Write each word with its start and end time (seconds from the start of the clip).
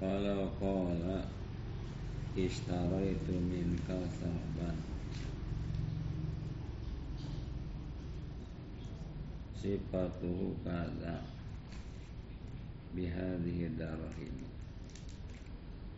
Walau 0.00 0.48
qala 0.56 1.28
Ishtaraitu 2.32 3.36
minka 3.36 4.00
sahban 4.08 4.80
Sifatuhu 9.52 10.56
kaza 10.64 11.20
Bihadihi 12.96 13.76
darahim 13.76 14.40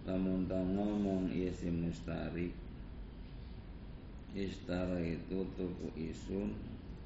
Lamun 0.03 0.51
ngomong 0.51 1.31
isi 1.31 1.71
mustari. 1.71 2.51
Ishtara 4.35 4.99
itu 4.99 5.47
tuku 5.55 5.95
isun 5.95 6.51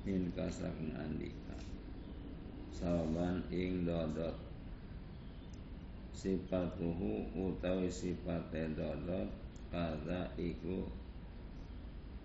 Min 0.08 0.32
kasak 0.32 0.72
andika 0.96 1.60
Saban 2.72 3.44
ing 3.52 3.84
dodot 3.84 4.45
sifatuhu 6.16 7.28
utawi 7.36 7.92
sifate 7.92 8.72
dodot 8.72 9.28
kada 9.68 10.32
iku 10.40 10.88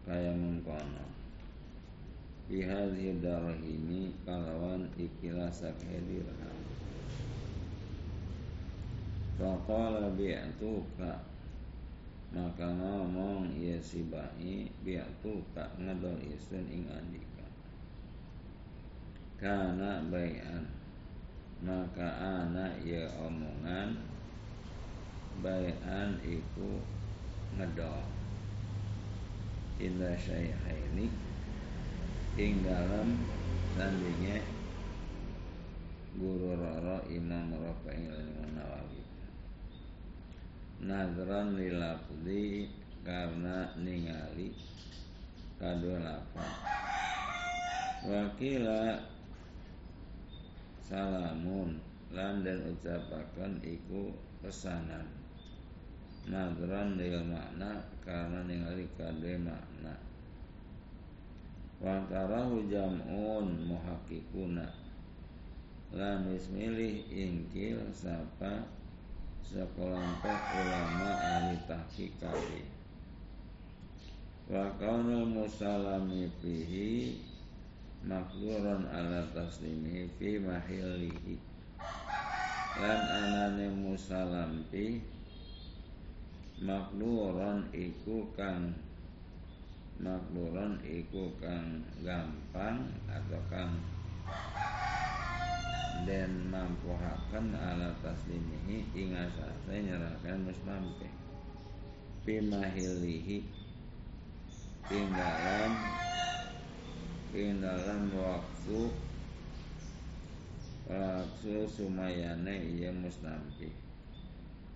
kaya 0.08 0.32
mengkono. 0.32 1.12
Bihadhi 2.52 3.16
darahimi 3.24 4.12
kalawan 4.28 4.84
ikilah 5.00 5.48
sakhe 5.48 6.04
dirham 6.04 6.60
Faqala 9.40 10.12
bi'atuka 10.20 11.24
Maka 12.36 12.68
ngomong 12.76 13.56
ya 13.56 13.80
si 13.80 14.04
bayi 14.04 14.68
Bi'atuka 14.84 15.80
ngedol 15.80 16.20
isun 16.28 16.68
ing 16.68 16.92
andika. 16.92 17.48
Kana 19.40 20.04
bayan 20.12 20.68
maka 21.62 22.10
anak 22.18 22.82
ya 22.82 23.06
omongan 23.22 23.94
bayan 25.46 26.18
iku 26.26 26.82
ngedol 27.54 28.02
indah 29.78 30.18
syaihaini 30.18 31.14
ing 32.42 32.66
dalam 32.66 33.22
sandingnya 33.78 34.42
guru 36.18 36.58
roro 36.58 37.06
imam 37.08 37.54
Rafi'i 37.54 38.10
Imam 38.10 38.50
Nawawi 38.58 39.02
nadran 40.82 41.62
lilafzi 41.62 42.74
karena 43.06 43.70
ningali 43.78 44.50
kadua 45.62 46.02
lafaz 46.02 46.58
wakila 48.02 48.98
salamun. 50.92 51.80
Lan 52.12 52.44
dan 52.44 52.60
ucapakan 52.68 53.64
iku 53.64 54.12
pesanan. 54.44 55.08
Nadran 56.28 57.00
lil 57.00 57.24
makna 57.24 57.88
karena 58.04 58.44
ningali 58.44 58.84
kadhe 59.00 59.40
makna. 59.40 59.96
Wa 61.80 62.04
tarahu 62.12 62.68
jam'un 62.68 63.48
muhakkikuna 63.66 64.82
lan 65.92 66.24
milih 66.30 67.04
ingkil 67.12 67.84
sapa 67.92 68.64
sekelompok 69.44 70.40
ulama 70.56 71.10
ahli 71.20 71.60
tahqiq 71.68 72.16
kabeh. 72.16 72.64
Wa 74.48 74.72
kaunul 74.80 75.28
musalami 75.28 76.32
fihi 76.40 77.20
makluron 78.06 78.90
ala 78.90 79.26
taslimihi 79.34 80.10
fi 80.18 80.42
mahilihi. 80.42 81.36
Lan 82.82 83.00
anane 83.04 83.68
musalampi 83.78 85.04
makluron 86.62 87.68
iku 87.74 88.30
kang 88.38 88.74
makluron 90.02 90.82
iku 90.82 91.30
kang 91.38 91.86
gampang 92.02 92.90
atau 93.10 93.42
kang 93.50 93.74
dan 96.10 96.50
mampuhaken 96.50 97.54
ala 97.54 97.94
taslimihi 98.02 98.90
ing 98.98 99.14
asase 99.14 99.74
nyerahkan 99.86 100.42
muslampe 100.42 101.06
fi 102.26 102.42
mahilihi 102.42 103.46
ing 104.90 105.06
dalam 105.14 105.72
ing 107.32 107.64
dalam 107.64 108.12
waktu 108.12 108.92
waktu 110.92 111.64
sumayane 111.64 112.56
iya 112.76 112.92
mustampi 112.92 113.72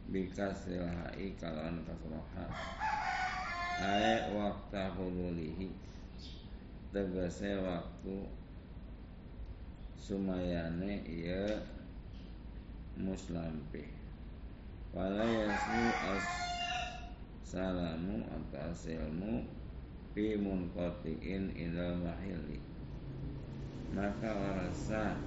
bikas 0.08 0.72
hai 0.72 1.34
kalon 1.36 1.84
kasroha. 1.84 2.46
Ae 3.84 4.32
waktu 4.32 4.84
hululihi 4.96 5.68
tegese 6.96 7.60
waktu 7.60 8.24
sumayane 10.00 11.04
iya 11.04 11.60
muslampi 12.96 13.84
wala 14.96 15.28
yasu 15.28 15.82
as 16.16 16.28
salamu 17.44 18.24
atau 18.32 18.72
asilmu 18.72 19.44
fi 20.16 20.40
munqati'in 20.40 21.52
ila 21.52 21.92
mahili. 22.00 22.64
Maka 23.92 24.32
rasa 24.32 25.20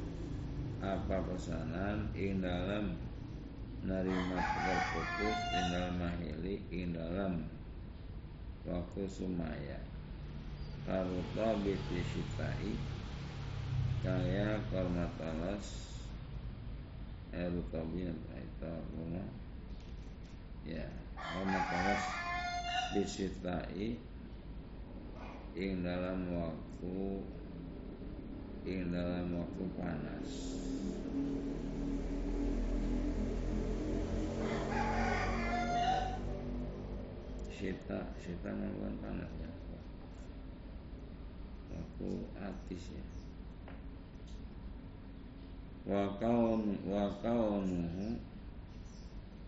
apa 0.80 1.16
pesanan 1.28 2.08
ing 2.16 2.40
dalam 2.40 2.96
nerima 3.84 4.40
terputus 4.40 5.36
ing 5.52 5.66
dalam 5.76 5.94
mahili 6.00 6.56
ing 6.72 6.96
dalam 6.96 7.44
waktu 8.64 9.04
sumaya. 9.04 9.76
Karuta 10.88 11.52
biti 11.60 12.00
sitai 12.00 12.72
kaya 14.00 14.56
kormatalas 14.72 15.68
erutabin 17.28 18.16
itu 18.40 18.74
ya 20.64 20.88
kormatalas 21.12 22.02
bisitai 22.96 24.00
ing 25.58 25.82
dalam 25.82 26.30
waktu 26.30 26.98
ing 28.62 28.94
dalam 28.94 29.26
waktu 29.34 29.64
panas. 29.74 30.30
Sita, 37.50 37.98
Sita 38.22 38.54
melakukan 38.54 38.94
panas 39.02 39.32
ya. 39.42 39.50
Waktu 41.74 42.10
atis 42.38 42.84
ya. 42.94 43.04
Wa 45.90 46.06
kaun 46.22 46.78
wa 46.86 47.10
kaunuhu 47.18 48.14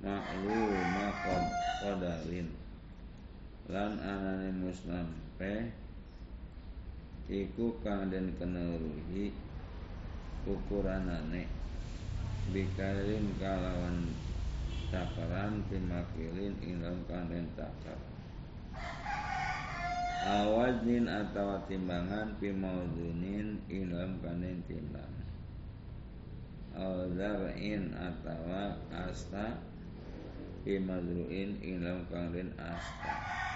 makluma 0.02 1.06
qadarin 1.78 2.50
lan 3.70 3.94
anane 4.02 4.50
muslim 4.58 5.06
pe 5.38 5.70
iku 7.30 7.78
kang 7.86 8.10
den 8.10 8.34
keneruhi 8.34 9.30
ukuranane. 10.42 11.46
Bikarin 12.50 13.38
kalawan 13.38 14.10
takaran 14.90 15.62
pimakilin 15.70 16.58
ilang 16.66 17.06
kang 17.06 17.30
den 17.30 17.46
takar 17.54 18.10
awajnin 20.20 21.08
atau 21.08 21.56
timbangan 21.64 22.36
pimaudunin 22.36 23.56
ilam 23.72 24.20
kanen 24.20 24.60
timbang. 24.68 25.14
Alzar'in 26.76 27.90
atau 27.98 28.46
asta 28.94 29.58
Pimadru'in 30.60 31.56
ilam 31.64 32.04
kang 32.12 32.30
den 32.36 32.52
asta 32.60 33.49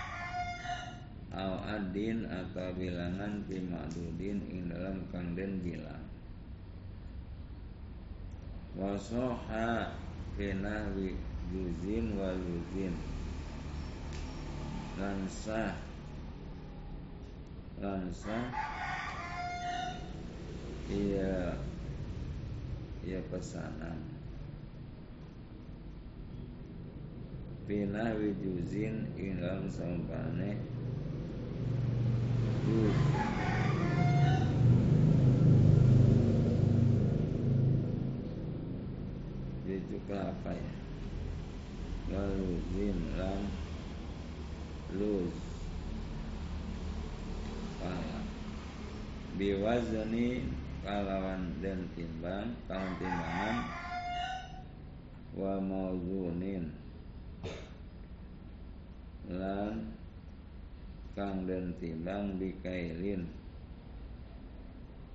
Au 1.34 1.58
adin 1.66 2.30
atau 2.30 2.70
bilangan 2.78 3.42
fi 3.50 3.58
ma'dudin 3.58 4.38
ing 4.54 4.70
dalam 4.70 5.02
kang 5.10 5.34
den 5.34 5.58
bilang. 5.66 6.06
Wasoha 8.78 9.90
fi 10.38 10.54
nahwi 10.54 11.18
juzin 11.50 12.14
wa 12.14 12.30
juzin 12.38 12.94
Lansah. 14.94 15.74
Lansah. 17.82 18.46
Iya. 20.86 21.58
Iya 23.02 23.20
pesanan. 23.26 23.98
Pinah 27.64 28.12
wijuzin 28.20 29.08
ing 29.16 29.40
dalam 29.40 29.66
sampane 29.72 30.73
Itu 32.64 32.80
kelapa 40.08 40.56
ya? 40.56 40.72
Waluzin 42.08 42.98
lan 43.20 43.52
luz. 44.96 45.36
Pala. 47.84 48.24
Biwazni 49.36 50.48
kalawan 50.80 51.60
dan 51.60 51.84
timbang 51.92 52.56
kalawan 52.64 52.96
timbangan. 52.96 53.56
Wa 55.36 55.60
mauzunin. 55.60 56.72
Lan 59.28 60.00
kang 61.14 61.46
den 61.46 61.70
timbang 61.78 62.42
bikailin 62.42 63.22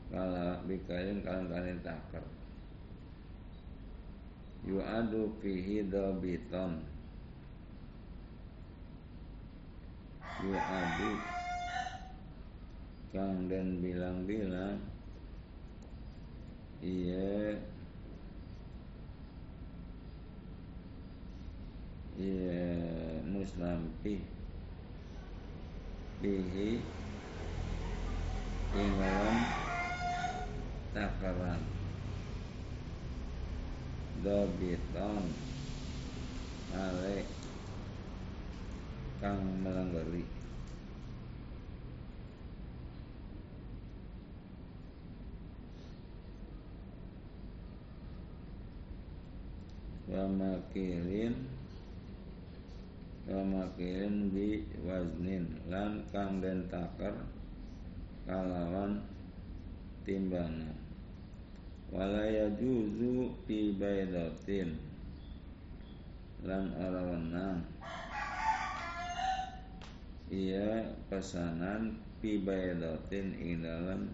kala 0.07 0.63
bikailin 0.63 1.19
kang 1.27 1.51
kanin 1.51 1.75
takar 1.83 2.23
yu'adu 4.63 5.27
fihi 5.43 5.83
dabiton 5.91 6.79
yu'adu 10.39 11.11
kang 13.11 13.51
den 13.51 13.83
bilang-bilang 13.83 14.79
iya 16.79 17.59
iya 22.15 22.63
muslampi 23.27 24.38
bihi 26.19 26.83
ing 28.75 28.92
takaran 30.92 31.62
dobiton. 34.24 35.24
Ale. 36.69 37.25
Kang 39.19 39.44
melanggari 39.60 40.24
wa 50.07 50.24
makilin 50.24 51.58
wa 53.27 53.42
makilin 53.44 54.31
bi 54.31 54.63
waznin. 54.86 55.50
Lan 55.68 56.06
kang 56.13 56.39
den 56.39 56.69
takar 56.71 57.18
kalawan 58.24 59.01
timbangan. 60.07 60.77
Wala 61.89 62.24
yajuzu 62.30 63.33
fi 63.50 63.74
baidatin 63.74 64.77
lan 66.45 66.71
ora 66.77 67.01
wenang. 67.04 67.66
Ia 70.30 70.86
pesanan 71.10 71.98
fi 72.21 72.38
baidatin 72.45 73.33
ing 73.42 73.66
dalam 73.66 74.06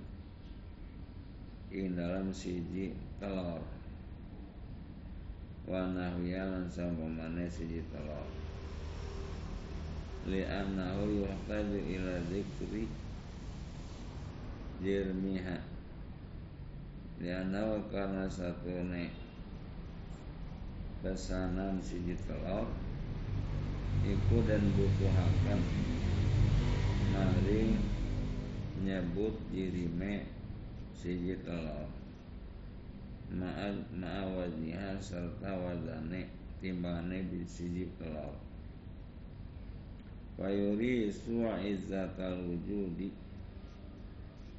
ing 1.76 1.92
dalam 2.00 2.32
siji 2.32 2.96
telur 3.20 3.60
wa 5.68 5.82
nahwiya 5.92 6.64
sampamane 6.72 7.52
siji 7.52 7.84
telur 7.92 8.45
li 10.26 10.42
annahu 10.42 11.06
yuhtaju 11.22 11.78
ila 11.78 12.18
dzikri 12.26 12.90
jirmiha 14.82 15.58
li 17.22 17.30
annahu 17.30 17.86
karena 17.94 18.26
satu 18.26 18.74
ne 18.90 19.14
pesanan 21.06 21.78
siji 21.78 22.18
telur 22.26 22.66
iku 24.02 24.38
dan 24.50 24.66
butuhakan 24.74 25.62
maring 27.14 27.78
nyebut 28.82 29.38
jirime 29.54 30.26
siji 30.98 31.38
telur 31.46 31.86
ma'awazniha 33.94 34.98
serta 34.98 35.54
wazane 35.54 36.30
timbangane 36.62 37.30
bisiji 37.30 37.86
telur 38.02 38.45
Wayuri 40.36 41.08
suwa 41.08 41.64
izzatal 41.64 42.44
wujudi. 42.44 43.08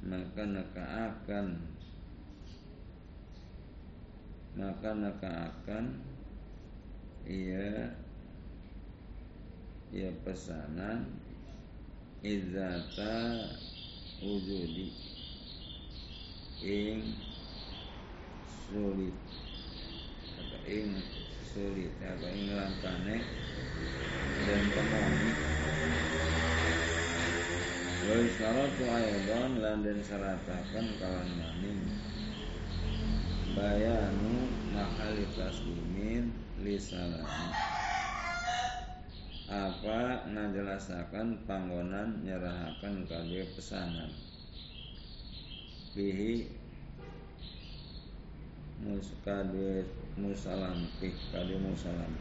Maka 0.01 0.45
naka 0.49 0.83
akan 1.13 1.47
Maka 4.57 4.89
naka 4.97 5.53
akan 5.53 5.85
Ia 7.29 7.93
Ia 9.93 10.09
pesanan. 10.25 11.13
Izzata 12.25 13.45
wujudi. 14.25 14.89
Ing 16.65 17.13
sulit. 18.65 19.13
Atau 20.41 20.61
ing 20.65 20.89
sulit. 21.53 21.93
Atau 22.01 22.33
ing 22.33 22.49
langkane. 22.49 23.17
Dan 24.41 24.63
pemoni 24.73 25.56
wa 28.07 28.15
istaratu 28.23 28.87
aydan 28.87 29.59
lan 29.59 29.83
den 29.83 29.99
syaratakan 29.99 30.95
kawan 30.95 31.27
maning 31.27 31.91
bayanu 33.51 34.47
mahali 34.71 35.27
taslimin 35.35 36.31
li 36.63 36.79
salami 36.79 37.51
apa 39.51 40.23
ngajelasakan 40.31 41.43
panggonan 41.43 42.23
nyerahakan 42.23 43.03
kabeh 43.11 43.43
pesanan? 43.59 44.15
Bihi 45.91 46.47
mus 48.87 49.11
kade 49.27 49.83
musalam 50.15 50.87
kade 51.03 51.55
musalam 51.59 52.15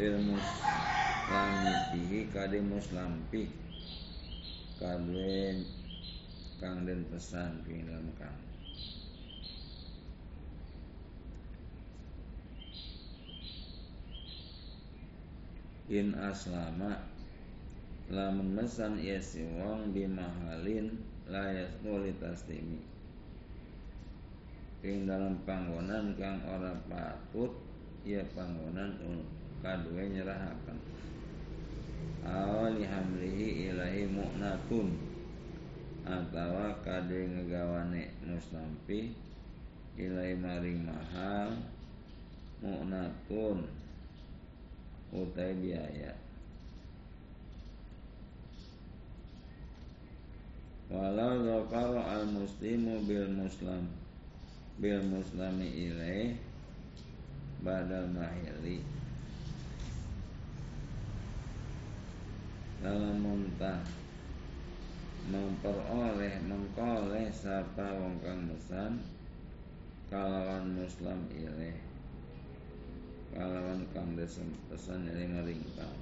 lil 0.00 0.16
muslamitihi 0.32 2.32
kade 2.32 2.64
muslampi 2.64 3.61
kade 4.82 5.62
kang 6.58 6.82
den 6.82 7.06
pesan 7.06 7.62
ing 7.70 7.86
dalam 7.86 8.10
kang. 8.18 8.34
In 15.86 16.18
aslama 16.18 16.98
lamun 18.10 18.58
mesan 18.58 18.98
iya 18.98 19.22
si 19.22 19.46
wong 19.46 19.94
bimahalin 19.94 20.98
la 21.30 21.46
yasnu 21.54 22.02
taslimi 22.18 22.82
ing 24.82 25.06
dalam 25.06 25.38
panggonan 25.46 26.18
kang 26.18 26.42
ora 26.42 26.74
patut 26.90 27.54
ya 28.02 28.26
panggonan 28.34 28.98
kadue 29.62 30.10
nyerahaken 30.10 30.74
awali 32.26 32.86
hamlihi 32.86 33.72
ilahi 33.72 34.06
mu'natun 34.10 34.94
atawa 36.06 36.76
kade 36.82 37.28
ngegawane 37.30 38.10
muslampi 38.26 39.14
ilahi 39.98 40.34
maring 40.38 40.86
mahal 40.86 41.54
mu'natun 42.62 43.66
utai 45.12 45.52
biaya. 45.60 46.14
Walau 50.92 51.40
zakara 51.40 52.20
al 52.20 52.28
muslimu 52.28 53.00
bil 53.08 53.28
muslim 53.32 53.88
bil 54.76 55.00
muslimi 55.08 55.68
ilaih 55.88 56.36
badal 57.64 58.08
mahili 58.12 58.84
dalam 62.82 63.14
muntah 63.22 63.78
memperoleh 65.30 66.42
mengkoleh 66.50 67.30
sapa 67.30 67.94
wong 67.94 68.18
kang 68.18 68.42
mesan 68.50 68.98
kalawan 70.10 70.74
muslim 70.74 71.30
ilaih 71.30 71.78
kalawan 73.30 73.86
kang 73.94 74.18
desem 74.18 74.50
pesan 74.66 75.06
dari 75.06 75.30
meringkang 75.30 75.94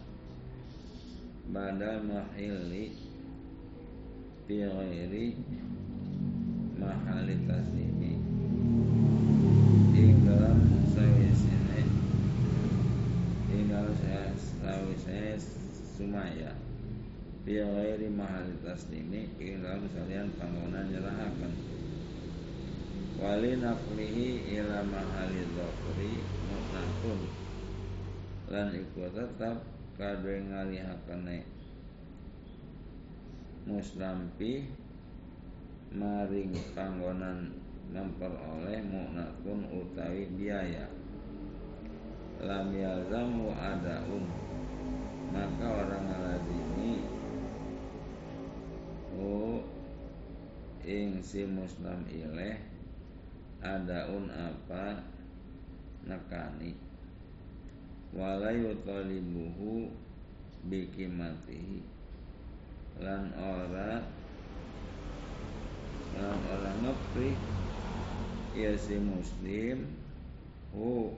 badal 1.53 2.01
mahili 2.01 2.97
fi 4.49 4.65
ghairi 4.65 5.37
mahali 6.81 7.37
taslimi 7.45 8.17
ing 10.01 10.17
dalam 10.25 10.65
sawisine 10.97 11.85
ing 13.53 13.69
dalam 13.69 13.93
sawisine 14.65 15.37
sumaya 16.01 16.57
Biya 17.41 17.65
ghairi 17.65 18.09
mahal 18.13 18.47
taslimi 18.61 19.31
ing 19.41 19.65
dalam 19.65 19.89
salian 19.91 20.29
panggonan 20.37 20.93
nyerahaken 20.93 21.53
Wali 23.21 23.53
naflihi 23.61 24.59
ila 24.61 24.85
mahali 24.85 25.43
dhokri 25.57 26.21
Mutnakun 26.21 27.21
lan 28.51 28.75
iku 28.75 29.07
tetap 29.15 29.63
kadhe 29.95 30.43
ngalihakene 30.43 31.47
muslampi 33.69 34.67
maring 35.95 36.55
panggonan 36.75 37.55
memperoleh 37.91 38.79
mu'natun 38.87 39.67
utawi 39.71 40.31
biaya. 40.39 40.87
Lam 42.41 42.71
yalzamu 42.73 43.51
adaun. 43.53 44.25
Maka 45.31 45.63
orang 45.63 46.07
aladini 46.11 47.20
oh 49.21 49.61
ing 50.81 51.21
si 51.21 51.45
muslim 51.45 52.09
ileh 52.09 52.57
adaun 53.61 54.33
apa 54.33 55.05
nekani. 56.09 56.73
Walayu 58.17 58.73
talibuhu 58.83 59.93
bikimatihi. 60.67 61.85
Lan 63.01 63.33
ora 63.37 64.03
lan 66.17 66.39
ora 66.51 66.73
ngepri 66.83 67.37
ya 68.57 68.75
si 68.75 68.99
muslim 68.99 69.87
hu 70.75 71.15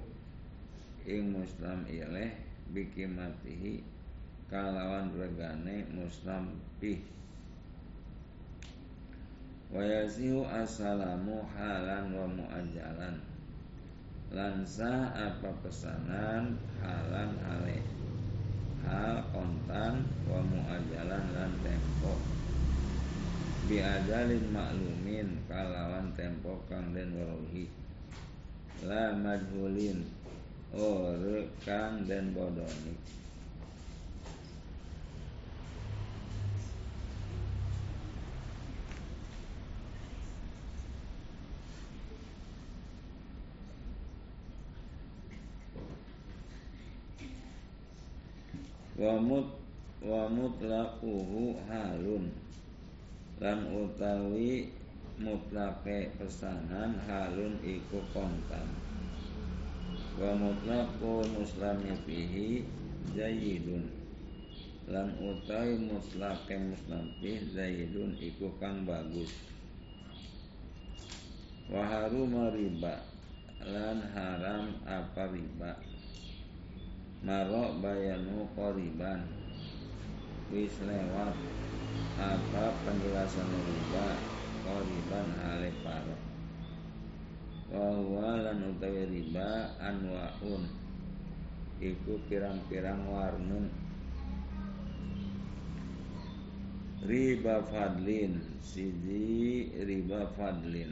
ing 1.07 1.33
muslim 1.33 1.87
ileh 1.87 2.35
bikimatihi. 2.75 3.87
Kalawan 4.53 5.17
regane 5.17 5.89
muslim 5.97 6.53
pih 6.77 7.01
Wayasihu 9.73 10.45
assalamu 10.45 11.41
halan 11.57 12.13
wa 12.13 12.29
mu'ajalan. 12.29 13.17
Lansa 14.29 15.09
apa 15.17 15.49
pesanan 15.65 16.61
halan 16.85 17.33
hale 17.41 17.81
Hal 18.85 19.25
kontan 19.33 20.05
wa 20.29 20.45
mu'ajalan 20.45 21.25
lan 21.33 21.57
tempo. 21.65 22.21
Biadalin 23.65 24.45
maklumin 24.53 25.41
kalawan 25.49 26.13
tempo 26.21 26.61
kang 26.69 26.93
den 26.93 27.17
weruhi. 27.17 27.65
La 28.85 29.17
majhulin 29.17 30.05
Ore 30.77 31.49
kang 31.65 32.05
den 32.05 32.37
bodoni 32.37 33.22
wa 49.03 49.19
mut 49.19 49.51
wa 49.99 50.31
mutlaquhu 50.31 51.59
halun. 51.67 52.31
Lan 53.43 53.67
utawi 53.75 54.71
mutlake 55.19 56.15
pesanan 56.15 56.95
halun 57.11 57.59
iku 57.67 57.99
kontan. 58.15 58.71
Wa 60.15 60.39
mutlaqu 60.39 61.27
muslami 61.35 61.91
fihi 62.07 62.63
jayyidun 63.19 63.91
lan 64.87 65.11
utawi 65.19 65.83
mutlake 65.83 66.55
muslam 66.55 67.11
fihi 67.19 67.51
zaidun 67.51 68.15
iku 68.23 68.55
kang 68.63 68.87
bagus. 68.87 69.35
Wa 71.67 71.83
haruma 71.83 72.55
lan 73.67 73.99
haram 74.15 74.79
apa 74.87 75.27
riba 75.31 75.92
Marok 77.23 77.79
bayanu 77.79 78.51
koriban 78.59 79.23
Wis 80.51 80.75
lewat. 80.83 81.39
Apa 82.19 82.75
penjelasan 82.83 83.47
riba 83.47 84.19
Koriban 84.67 85.29
hale 85.39 85.71
paro 85.87 86.19
Wahuwa 87.71 88.43
lan 88.43 88.75
utawi 88.75 89.07
riba 89.07 89.71
Anwaun. 89.79 90.67
Iku 91.79 92.19
pirang-pirang 92.27 93.07
warnu 93.07 93.71
Riba 97.07 97.63
fadlin. 97.71 98.43
Sidi 98.59 99.71
riba 99.79 100.27
fadlin. 100.35 100.91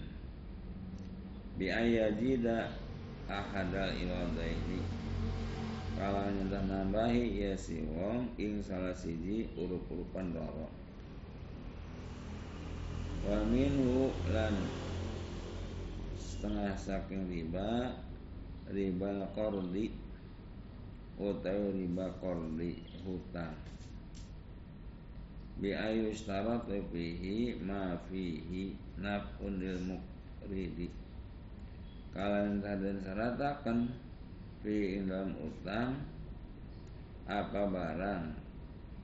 Biayajida 1.58 2.70
ahadal 3.26 3.98
iwadaini 3.98 4.99
kalau 6.00 6.32
nyentah 6.32 6.64
nambahi 6.64 7.44
ya 7.44 7.52
si 7.60 7.84
wong 7.84 8.32
ing 8.40 8.64
salah 8.64 8.96
siji 8.96 9.52
urup-urupan 9.52 10.32
loro 10.32 10.72
wa 13.28 13.44
minhu 13.44 14.08
lan 14.32 14.56
setengah 16.16 16.72
saking 16.72 17.28
riba 17.28 17.92
riba 18.72 19.28
kordi 19.36 19.92
utawi 21.20 21.84
riba 21.84 22.08
kordi 22.16 22.80
hutang 23.04 23.52
bi 25.60 25.76
ayu 25.76 26.16
starat 26.16 26.64
fihi 26.64 27.60
ma 27.60 27.92
fihi 28.08 28.72
nafun 28.96 29.60
lil 29.60 29.76
mukridi 29.84 30.88
dan 32.16 32.56
syaratakan 33.04 34.09
fi 34.60 35.00
dalam 35.08 35.32
utang 35.40 35.96
apa 37.24 37.62
barang 37.64 38.24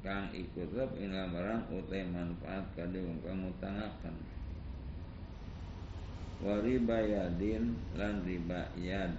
kang 0.04 0.28
ikut 0.36 0.70
ing 1.00 1.12
barang 1.12 1.62
utai 1.72 2.04
manfaat 2.06 2.64
kade 2.76 3.00
wong 3.00 3.18
kang 3.24 3.42
ngutangaken? 3.42 4.16
Wa 6.44 6.60
riba 6.60 7.00
yadin 7.00 7.72
lan 7.96 8.20
riba 8.28 8.68
yad. 8.76 9.16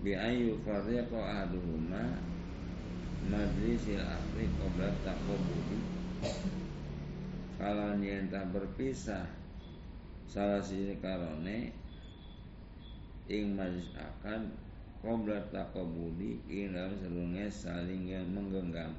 Bi 0.00 0.16
ayu 0.16 0.56
fariqa 0.64 1.20
ahaduhuma 1.20 2.16
majlisil 3.26 4.00
akhri 4.00 4.46
qabla 4.56 4.88
taqabbudi 5.02 5.80
kalau 7.56 7.96
nyentah 7.96 8.44
berpisah 8.52 9.26
salah 10.28 10.60
sini 10.60 10.94
karone 11.00 11.72
ing 13.26 13.56
majlis 13.56 13.90
akad 13.96 14.46
Qobla 15.06 15.38
takobudi 15.54 16.42
Ilam 16.50 16.90
serungnya 16.98 17.46
saling 17.46 18.10
yang 18.10 18.26
menggenggam. 18.26 18.90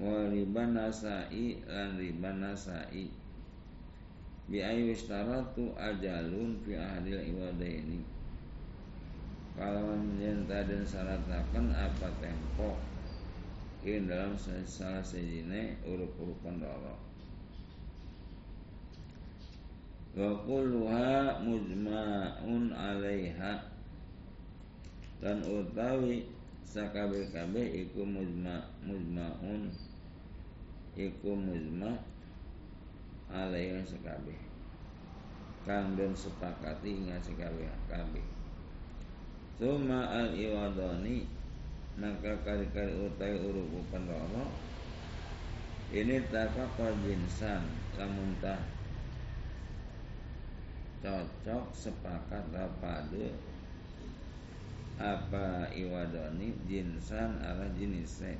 Wa 0.00 0.32
riba 0.32 0.64
nasai 0.64 1.60
Lan 1.68 2.00
riba 2.00 2.32
nasai. 2.40 3.12
Bi 4.48 4.64
ayu 4.64 4.96
istaratu 4.96 5.76
ajalun 5.76 6.56
Fi 6.64 6.72
ahadil 6.80 7.20
ibadah 7.20 7.68
ini 7.68 8.00
Kalau 9.60 9.92
menjenta 9.92 10.64
dan 10.64 10.88
syaratakan 10.88 11.68
Apa 11.76 12.08
tempo? 12.24 12.80
In 13.84 14.08
dalam 14.08 14.40
salah 14.40 15.04
sejine 15.04 15.76
Urup-urupan 15.84 16.64
dorok 16.64 17.00
Wa 20.16 20.32
kulluha 20.48 21.44
mujma'un 21.44 22.72
alaiha 22.72 23.77
dan 25.18 25.42
utawi 25.42 26.26
sakabe-kabe 26.62 27.86
iku 27.86 28.06
mujma 28.06 28.70
mujmaun 28.86 29.72
iku 30.94 31.30
mujma 31.34 31.98
alaihi 33.28 33.82
sakabe. 33.82 34.34
Kang 35.66 35.98
den 35.98 36.16
sepakati 36.16 36.96
ing 36.96 37.12
sakabe 37.20 37.68
kabeh 37.90 38.24
Suma 39.58 40.06
al 40.06 40.32
iwadoni 40.38 41.26
maka 41.98 42.30
kali-kali 42.46 42.94
utai 42.94 43.42
uruku 43.42 43.82
pendoro 43.90 44.46
ini 45.90 46.22
tafaqa 46.30 46.94
jinsan 47.02 47.66
lamun 47.98 48.38
tah 48.38 48.62
cocok 51.02 51.74
sepakat 51.74 52.44
rapade 52.54 53.34
apa 54.98 55.70
iwadoni 55.72 56.52
jinsan 56.66 57.38
ala 57.38 57.70
jenisnya 57.78 58.34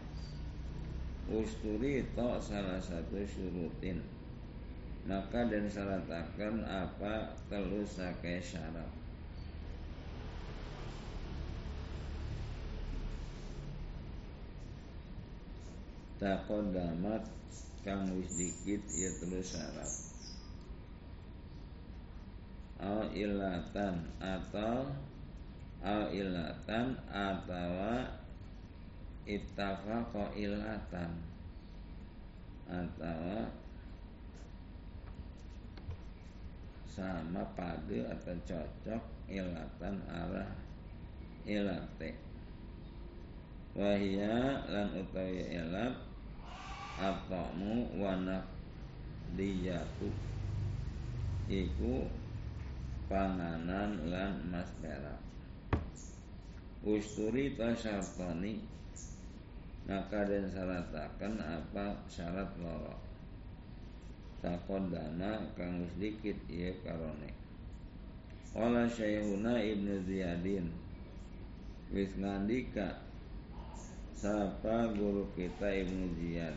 usturi 1.28 2.00
to 2.16 2.28
salah 2.40 2.80
satu 2.80 3.20
syurutin. 3.28 4.00
Maka 5.08 5.48
dan 5.48 5.64
syaratakan 5.68 6.64
apa 6.68 7.32
telu 7.48 7.84
sake 7.84 8.40
syarat. 8.40 8.92
Damat 16.18 17.24
kang 17.86 18.04
wis 18.18 18.36
dikit 18.36 18.82
ya 18.92 19.08
telu 19.22 19.40
syarat. 19.40 19.92
Al 22.78 23.08
ilatan 23.16 24.12
atau 24.20 24.92
au 25.84 26.10
ilatan 26.10 26.98
atawa 27.06 28.06
ittafaqa 29.28 30.34
ilatan. 30.34 31.12
Atau 32.68 33.48
sama 36.84 37.40
padu 37.56 38.04
atau 38.04 38.36
cocok 38.44 39.02
ilatan 39.30 39.96
arah 40.10 40.52
ilate. 41.46 42.12
Wahia 43.78 44.66
lan 44.66 44.90
utawi 44.98 45.54
ilat 45.54 45.94
atamu 46.98 47.86
wanak 47.94 48.42
diyatu 49.38 50.10
iku 51.46 52.10
panganan 53.06 54.10
lan 54.10 54.34
mas 54.50 54.66
perak 54.82 55.27
usturi 56.84 57.58
tasyartani 57.58 58.62
maka 59.88 60.20
dan 60.28 60.44
syaratakan 60.52 61.40
apa 61.40 61.96
syarat 62.06 62.52
loro. 62.60 62.94
Dana 64.38 65.42
kang 65.58 65.82
sedikit 65.96 66.36
ia 66.46 66.70
karone. 66.86 67.48
Qala 68.54 68.88
Syekhuna 68.88 69.60
Ibnu 69.60 70.08
Ziyadin 70.08 70.72
Wis 71.92 72.16
ngandika 72.16 72.96
Sapa 74.16 74.88
guru 74.96 75.28
kita 75.36 75.68
Ibnu 75.68 76.16
Ziyad 76.16 76.56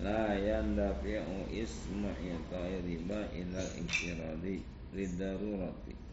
La 0.00 0.32
yandafi'u 0.34 1.52
ismu 1.52 2.10
itai 2.16 2.80
riba 2.80 3.28
ilal 3.36 3.70
inkiradi 3.76 4.64
Lidarurati 4.96 6.03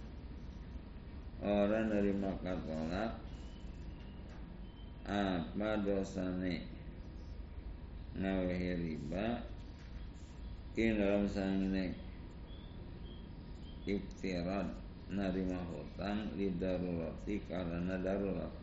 Orang 1.41 1.89
nerima 1.89 2.29
katolak 2.45 3.17
Apa 5.10 5.81
dosane 5.81 6.62
Ngawehi 8.13 8.71
riba. 8.77 9.41
In 10.77 11.01
dalam 11.01 11.25
sangine 11.25 11.98
Iktirad 13.89 14.69
Narima 15.10 15.57
hutang 15.65 16.29
Lidarurati 16.38 17.41
karena 17.50 17.98
darurat. 18.00 18.53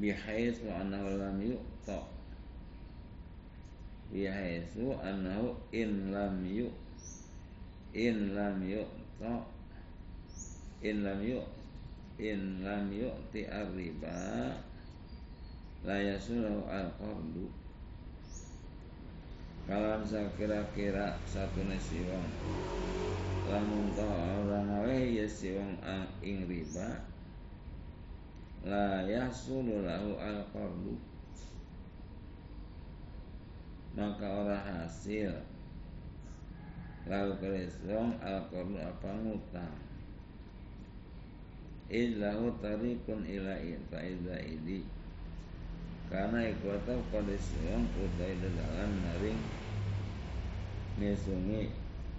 Bihaisu 0.00 0.66
annahu 0.72 1.14
lam 1.14 1.38
yu'ta. 1.38 2.00
Bihaisu 4.10 4.96
annahu 4.98 5.54
in 5.76 6.10
lam 6.10 6.42
yu 6.42 6.72
in 7.92 8.34
lam 8.34 8.58
yu'ta 8.64 9.57
in 10.82 11.02
lam 11.02 11.20
yu 11.22 11.40
in 12.18 12.62
lam 12.62 12.90
yu'ti 12.90 13.46
ar-riba 13.46 14.54
la 15.86 15.96
yasulahu 15.98 16.66
al-qardu 16.66 17.46
kalau 19.68 20.00
kira-kira 20.40 21.12
satu 21.28 21.60
nasi 21.68 22.00
wong. 22.08 22.24
Lamun 23.52 23.92
ta 23.92 24.08
orang 24.40 24.80
awe 24.80 24.96
ya 24.96 25.28
si 25.28 25.52
wong 25.52 25.76
ing 26.24 26.48
riba. 26.48 27.04
La 28.64 29.04
yasulu 29.04 29.84
lahu 29.84 30.16
al-qardu 30.16 30.96
maka 33.98 34.26
orang 34.30 34.62
hasil 34.62 35.34
lalu 37.10 37.34
kerisong 37.42 38.14
al 38.22 38.46
apa 38.46 39.10
ngutang 39.26 39.87
Illahu 41.88 42.52
tarikun 42.60 43.24
ila 43.24 43.56
ita 43.64 44.04
idi. 44.44 44.84
Karena 46.12 46.44
ikwata 46.44 47.00
kodesiong 47.08 47.84
utai 47.96 48.32
dalam 48.40 48.92
naring 49.04 49.40
Nisungi 51.00 51.68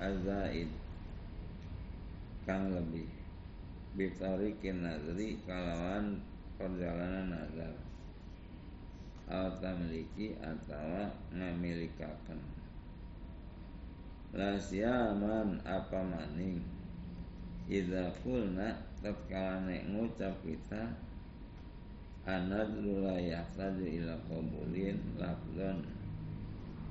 azaid 0.01 0.69
Kang 2.49 2.73
lebih 2.73 3.09
Bitarikin 3.93 4.85
nazri 4.85 5.37
kalawan 5.45 6.21
perjalanan 6.57 7.33
nazar. 7.33 7.73
Atau 9.29 9.73
memiliki 9.77 10.33
atau 10.41 11.13
memilikakan 11.29 12.41
Lasiaman 14.33 15.61
apa 15.61 16.01
maning? 16.01 16.61
Iza 17.69 18.13
kulna 18.25 18.88
tatkala 18.99 19.63
nek 19.63 19.87
ngucap 19.95 20.35
kita 20.43 20.83
Anadru 22.29 23.01
la 23.01 23.17
yahtaju 23.17 23.85
ila 23.89 24.13
qabulin 24.29 24.99
lafzan 25.17 25.81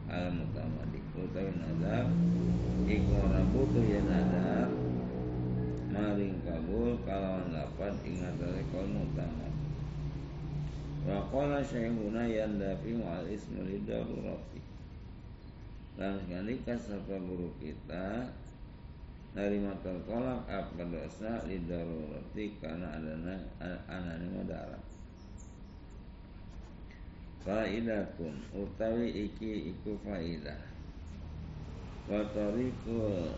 al 0.08 0.32
mutamadik 0.34 1.04
utawi 1.14 1.52
nadar 1.52 2.08
iku 2.88 3.12
ora 3.22 3.44
butuh 3.52 3.84
ya 3.86 4.00
nadar 4.02 4.72
maring 5.92 6.42
kabul 6.42 6.96
kalawan 7.04 7.52
lapan 7.52 7.94
ingat 8.02 8.34
dari 8.40 8.64
kol 8.72 8.88
mutamak 8.88 9.52
Wa 11.06 11.22
qala 11.30 11.62
syekhuna 11.62 12.26
yandafi 12.26 12.98
al 13.04 13.28
ismu 13.28 13.62
lidarurati 13.62 14.60
Dan 15.94 16.18
sekali 16.24 16.60
kasapa 16.66 17.16
guru 17.20 17.52
kita 17.62 18.32
dari 19.36 19.60
mata 19.60 19.92
kolak 20.08 20.44
apa 20.48 20.82
dosa 20.88 21.44
lidarurati 21.44 22.56
karena 22.60 22.96
adanya 22.96 23.36
anani 23.88 24.26
madarat 24.32 24.82
Faidatun 27.48 28.44
utawi 28.52 29.08
iki 29.30 29.72
iku 29.72 29.96
faidah. 30.04 30.58
Wa 32.04 32.20
tariqul 32.36 33.32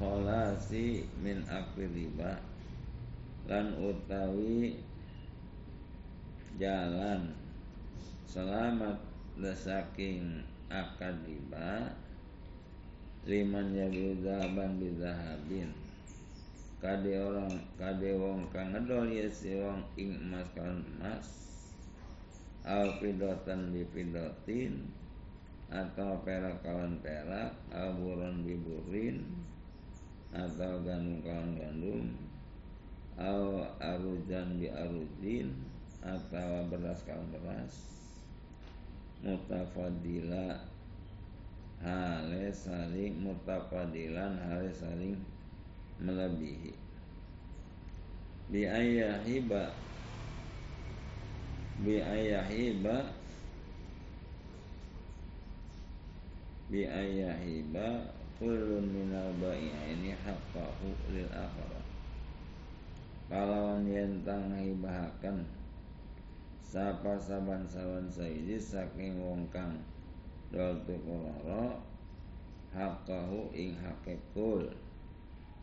kholasi 0.00 1.06
min 1.22 1.46
akli 1.46 1.86
riba 1.94 2.42
Lan 3.44 3.76
utawi 3.76 4.82
jalan 6.58 7.30
selamat 8.26 8.98
saking 9.52 10.42
akad 10.72 11.14
riba 11.22 11.94
liman 13.24 13.72
yabu 13.72 14.20
zahaban 14.20 14.76
bizahabin. 14.76 15.72
Kade 16.76 17.16
orang 17.16 17.56
kade 17.80 18.12
wong 18.20 18.44
kang 18.52 18.76
ngedol 18.76 19.08
ya 19.08 19.24
si 19.32 19.56
wong 19.56 19.80
ing 19.96 20.12
emas 20.28 20.44
kan 20.52 20.84
emas. 21.00 21.28
Al 22.68 23.00
pidotan 23.00 23.72
bi 23.72 23.88
pidotin 23.88 24.92
atau 25.72 26.20
perak 26.20 26.60
kawan 26.60 27.00
perak 27.00 27.56
al 27.72 27.96
buron 27.96 28.44
biburin 28.44 29.24
atau 30.28 30.84
gandum 30.84 31.24
kawan 31.24 31.56
gandum. 31.56 32.06
Au 33.16 33.64
arujan 33.80 34.60
bi 34.60 34.68
arujin 34.68 35.56
atau 36.04 36.68
beras 36.68 37.00
kalau 37.08 37.24
beras. 37.32 37.72
Mutafadila 39.24 40.73
hale 41.82 42.52
saling 42.52 43.18
mutafadilan 43.18 44.38
hale 44.38 44.70
saling 44.70 45.18
melebihi. 45.98 46.76
Bi 48.52 48.68
ayahiba 48.68 49.72
bi 51.80 51.98
ayahiba 51.98 52.96
bi 56.68 56.86
ayahiba 56.86 57.88
kullun 58.38 58.84
minal 58.90 59.30
bai'aini 59.40 60.12
haqqahu 60.12 60.90
lil 61.14 61.30
akhirah. 61.30 61.84
Kalawan 63.30 63.88
yentang 63.88 64.52
hibahakan 64.52 65.48
sapa 66.60 67.16
saban-saban 67.16 68.10
saiji 68.10 68.58
saking 68.58 69.16
wong 69.22 69.46
kang 69.48 69.78
dol 70.52 70.76
tukurara 70.84 71.80
hakahu 72.74 73.48
ing 73.54 73.78
hake 73.78 74.18
kul 74.34 74.66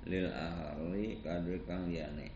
lil 0.08 0.28
ahari 0.32 1.20
kadhe 1.22 1.60
kang 1.68 1.86
liyane. 1.92 2.32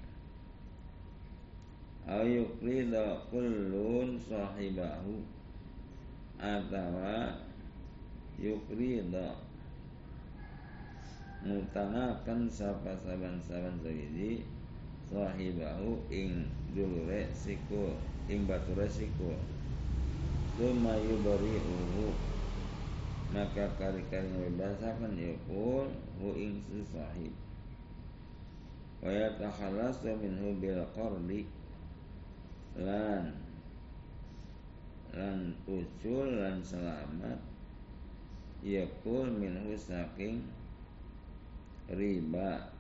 Ayukrida 2.05 3.25
kullun 3.33 4.21
sahibahu 4.21 5.25
atawa 6.37 7.33
yukrida 8.37 9.33
mutangakan 11.41 12.45
sapa 12.45 12.93
saban-saban 13.01 13.81
saiji 13.81 14.45
sahibahu 15.09 15.97
ing 16.13 16.45
dulure 16.77 17.25
sikul 17.33 17.97
ing 18.29 18.45
batu 18.49 18.73
resiko 18.77 19.33
Tuma 20.55 20.95
yubari 20.95 21.59
uhu 21.59 22.15
Maka 23.35 23.67
kali-kali 23.75 24.31
ngebebasakan 24.31 25.19
yakul 25.19 25.91
Hu 26.23 26.31
ing 26.39 26.55
si 26.63 26.79
sahib 26.87 27.35
wa 29.03 29.11
yatakhallasu 29.11 30.15
minhu 30.23 30.55
bil 30.55 30.79
qardi 30.95 31.43
lan 32.79 33.35
lan 35.11 35.51
ucul 35.67 36.25
lan 36.39 36.63
selamat 36.63 37.37
yakul 38.63 39.27
minhu 39.27 39.75
saking 39.75 40.39
riba. 41.91 42.71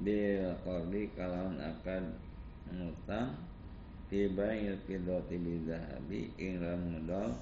Bil 0.00 0.48
qardi 0.64 1.12
kalawan 1.12 1.60
akan 1.60 2.16
ngutang 2.72 3.36
tiba 4.08 4.48
ilfidoti 4.56 5.36
bidahabi 5.36 6.32
ing 6.40 6.64
ngedol 6.64 7.36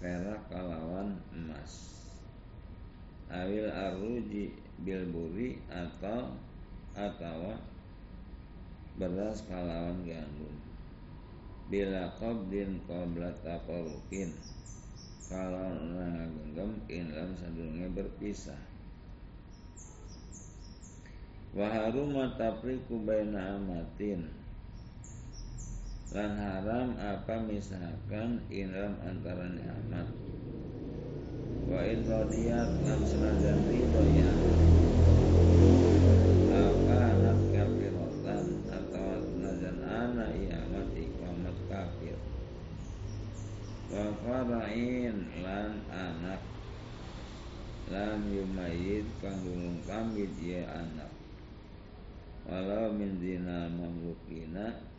perak 0.00 0.48
kalawan 0.48 1.20
emas. 1.36 1.92
Awil 3.28 3.68
aruji 3.68 4.56
bilburi 4.80 5.60
atau 5.68 6.32
atau 6.96 7.52
beras 8.96 9.44
kalawan 9.44 10.00
gandum. 10.08 10.56
Bila 11.68 12.10
qabdin 12.16 12.80
qabla 12.88 13.30
taparukin 13.44 14.34
kalau 15.30 15.70
genggam 15.78 16.74
inlam 16.90 17.36
sadurunge 17.38 17.86
berpisah. 17.94 18.58
Wa 21.54 21.68
haruma 21.70 22.34
tafriqu 22.40 23.04
baina 23.04 23.60
amatin 23.60 24.39
lan 26.10 26.34
haram 26.34 26.98
apa 26.98 27.38
misalkan 27.46 28.42
inram 28.50 28.98
antara 29.06 29.46
amat 29.46 30.10
wa 31.70 31.78
in 31.86 32.02
radiyat 32.02 32.70
lan 32.82 33.00
senajan 33.06 33.62
ridho 33.70 34.02
ya 34.18 34.32
apa 36.50 36.94
anak 37.14 37.38
kafirotan 37.54 38.44
atau 38.74 39.22
senajan 39.22 39.78
anak 39.86 40.34
amat 40.34 40.88
ikamat 40.98 41.56
kafir? 41.70 42.18
Wa 43.90 44.06
farain 44.26 45.16
lan 45.46 45.72
anak. 45.94 46.42
Lam 47.90 48.22
yumayid 48.30 49.06
kang 49.18 49.42
gulung 49.42 49.82
kambit 49.86 50.30
ya 50.42 50.62
anak. 50.74 51.10
Walau 52.46 52.94
min 52.94 53.18
zina 53.18 53.66
mamlukina 53.70 54.89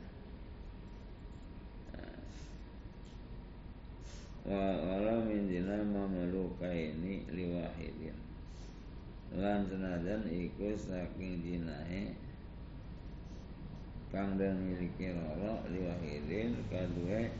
walau 4.45 5.21
min 5.21 5.45
dina 5.45 5.86
ini 6.73 7.25
liwahidin. 7.30 8.17
Lan 9.38 9.63
senajan 9.69 10.25
iku 10.27 10.73
saking 10.75 11.45
dinahe 11.45 12.17
kang 14.12 14.36
dan 14.36 14.60
miliki 14.60 15.13
loro 15.13 15.63
liwahidin 15.71 16.58
kadue 16.67 17.32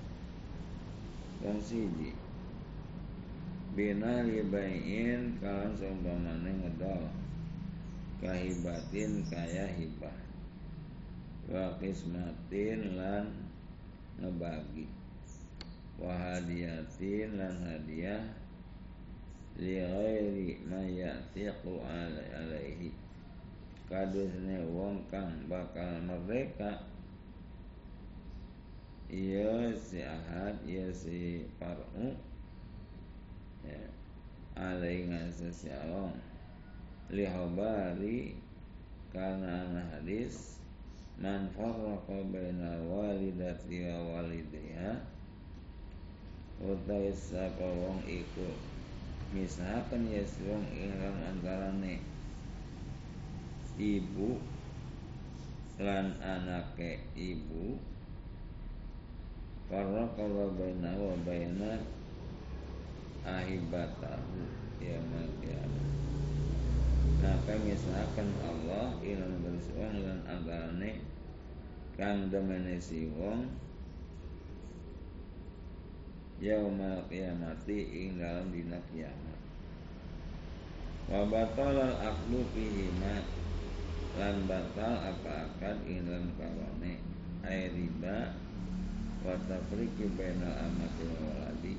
wong 1.42 1.60
siji. 1.60 2.14
Bina 3.74 4.24
libain 4.24 5.42
kalan 5.42 5.72
seumpamane 5.76 6.52
ngedol. 6.64 7.08
Kahibatin 8.22 9.26
kaya 9.34 9.66
hibah. 9.74 10.18
Wa 11.50 11.74
kismatin 11.82 12.94
lan 12.94 13.34
ngebagi 14.22 15.01
wahadiyatin 16.02 17.38
lan 17.38 17.56
hadiah 17.62 18.26
li 19.62 19.78
ghairi 19.78 20.58
ma 20.66 20.82
yatiqu 20.82 21.78
alaihi. 21.86 22.90
Kadusne 23.92 24.64
wong 24.72 25.04
kang 25.12 25.46
bakal 25.52 26.00
merdeka 26.08 26.80
iya 29.12 29.68
si 29.76 30.00
ahad 30.00 30.56
iya 30.64 30.88
si 30.96 31.44
par'u 31.60 32.16
ya, 33.68 33.84
alai 34.56 35.04
ngasa 35.12 35.52
si 35.52 35.68
awong 35.68 36.16
li 37.12 37.28
habari 37.28 38.40
karena 39.12 39.68
hadis 39.92 40.56
man 41.20 41.52
farraqa 41.52 42.24
baina 42.32 42.80
walidati 42.88 43.84
wa 43.92 44.16
walidiha 44.16 44.96
utawi 46.62 47.10
sapa 47.10 47.66
wong 47.66 48.06
iku. 48.06 48.54
Misalkan 49.34 50.06
ya 50.12 50.22
wong 50.46 50.64
ingkang 50.76 51.18
antarane 51.26 52.04
ibu 53.82 54.38
lan 55.82 56.14
anake 56.22 57.02
ibu. 57.18 57.82
Karena 59.72 60.04
kalau 60.20 60.52
baina 60.60 60.92
wa 61.00 61.16
baina 61.24 61.80
ahibatahu 63.24 64.44
ya 64.84 65.00
kiamat 65.40 65.88
Maka 67.22 67.54
misalkan 67.64 68.30
Allah 68.44 68.98
ilan 69.00 69.34
bersuang 69.46 69.96
lan 70.04 70.20
antarane 70.28 71.00
kang 71.96 72.28
demenesi 72.28 73.08
wong 73.16 73.48
yaumal 76.42 77.06
qiyamati 77.06 77.86
ing 77.86 78.18
dalam 78.18 78.50
dina 78.50 78.82
kiamat. 78.90 79.40
Wa 81.06 81.22
batalal 81.30 82.02
aqlu 82.02 82.42
fihima 82.58 83.22
lan 84.18 84.50
batal 84.50 85.06
apa 85.06 85.46
akad 85.46 85.78
ing 85.86 86.10
dalam 86.10 86.34
kawane. 86.42 86.98
Ay 87.46 87.70
riba 87.70 88.34
wa 89.22 89.38
tafriqi 89.46 90.10
bainal 90.18 90.58
amati 90.66 91.04
wal 91.14 91.22
waladi. 91.30 91.78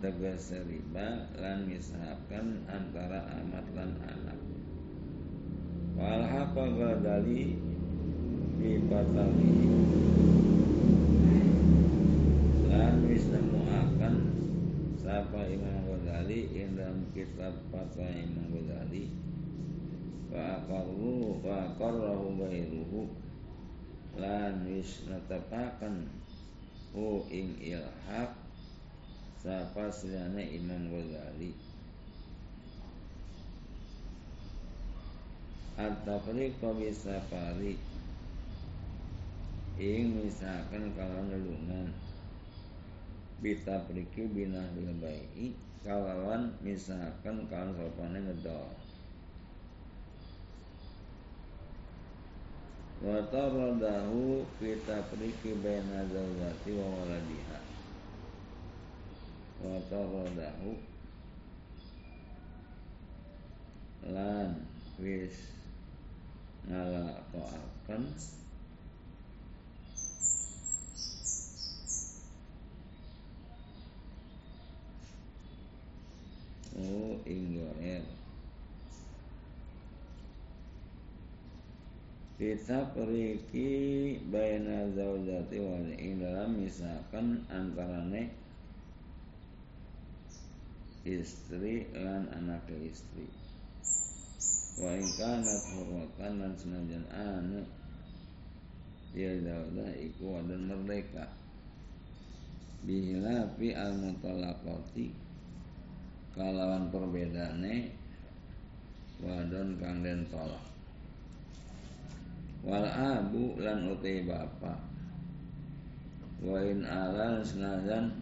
Tegas 0.00 0.56
riba 0.56 1.28
lan 1.36 1.68
misalkan 1.68 2.64
antara 2.72 3.20
amat 3.44 3.66
lan 3.76 4.00
anak. 4.00 4.40
Wal 5.96 6.24
haqa 6.24 6.64
gadali 6.72 7.60
bi 8.56 8.80
lan 12.76 13.08
wis 13.08 13.24
nemuaken 13.32 14.14
sapa 15.00 15.48
Imam 15.48 15.88
Ghazali? 15.88 16.52
Ing 16.52 16.76
dalam 16.76 17.08
kitab 17.16 17.56
Fatwa 17.72 18.04
Imam 18.12 18.52
Ghazali. 18.52 19.08
Wa 20.28 20.60
aqarrahu 21.72 22.36
ghairuhu. 22.36 23.08
Lan 24.20 24.68
wis 24.68 25.08
netepaken 25.08 26.12
hu 26.92 27.24
ing 27.32 27.56
ilhaq. 27.64 28.36
Sapa 29.40 29.88
silane 29.88 30.44
Imam 30.44 30.92
Ghazali? 30.92 31.56
At-tafriqa 35.76 36.72
bisafari 36.72 37.76
ing 39.76 40.24
misalkan 40.24 40.88
kalau 40.96 41.20
nelungan 41.28 41.92
bita 43.42 43.84
priki 43.84 44.24
bina 44.32 44.64
bayi 45.00 45.52
kalawan 45.84 46.50
misalkan 46.64 47.46
kawan 47.46 47.70
sopane 47.76 48.18
ngedol. 48.24 48.72
Wa 53.04 53.20
taradahu 53.28 54.42
kita 54.56 55.04
priki 55.12 55.52
bina 55.60 56.00
zawjati 56.08 56.70
wa 56.74 56.86
waladiha. 56.96 57.60
Wa 59.60 59.76
taradahu 59.92 60.72
lan 64.10 64.64
wis 65.02 65.54
ngalakoaken 66.66 68.02
Oh 76.76 77.16
inggoer 77.24 78.04
Kita 82.36 82.92
periki 82.92 84.20
Baina 84.28 84.92
zaujati 84.92 85.56
wal 85.56 85.88
ing 85.96 86.20
dalam 86.20 86.60
misalkan 86.60 87.40
antarane 87.48 88.28
istri 91.08 91.88
lan 91.96 92.28
anak 92.28 92.68
istri. 92.84 93.24
Wa 94.76 94.92
ing 94.92 95.08
kanat 95.16 95.64
hurwatan 95.72 96.32
lan 96.44 96.52
senajan 96.60 97.08
anu 97.08 97.64
ya 99.16 99.32
daudah 99.40 99.96
iku 99.96 100.36
wadan 100.36 100.68
merdeka. 100.68 101.32
Bihilafi 102.84 103.72
al 103.72 103.96
mutalaqati 103.96 105.25
kalawan 106.36 106.92
perbedaane 106.92 107.88
wadon 109.24 109.80
kang 109.80 110.04
den 110.04 110.20
tolak. 110.28 110.60
Wal 112.60 112.84
abu 112.84 113.56
lan 113.56 113.88
utai 113.88 114.28
bapak. 114.28 114.76
Wa 116.44 116.60
in 116.60 116.84
alal 116.84 117.40
senajan 117.40 118.12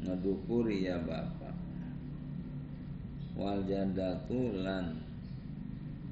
ngedukuri 0.00 0.88
ya 0.88 0.96
bapak. 1.04 1.52
Wal 3.36 3.68
jadatu 3.68 4.56
lan 4.64 4.96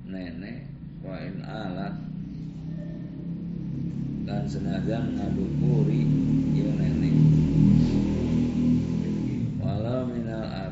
nenek 0.05 0.69
wa 1.01 1.17
in 1.25 1.41
alat. 1.41 1.97
Dan 4.29 4.45
senajan 4.45 5.17
ngadukuri 5.17 6.05
ya 6.53 6.69
nenek 6.77 7.17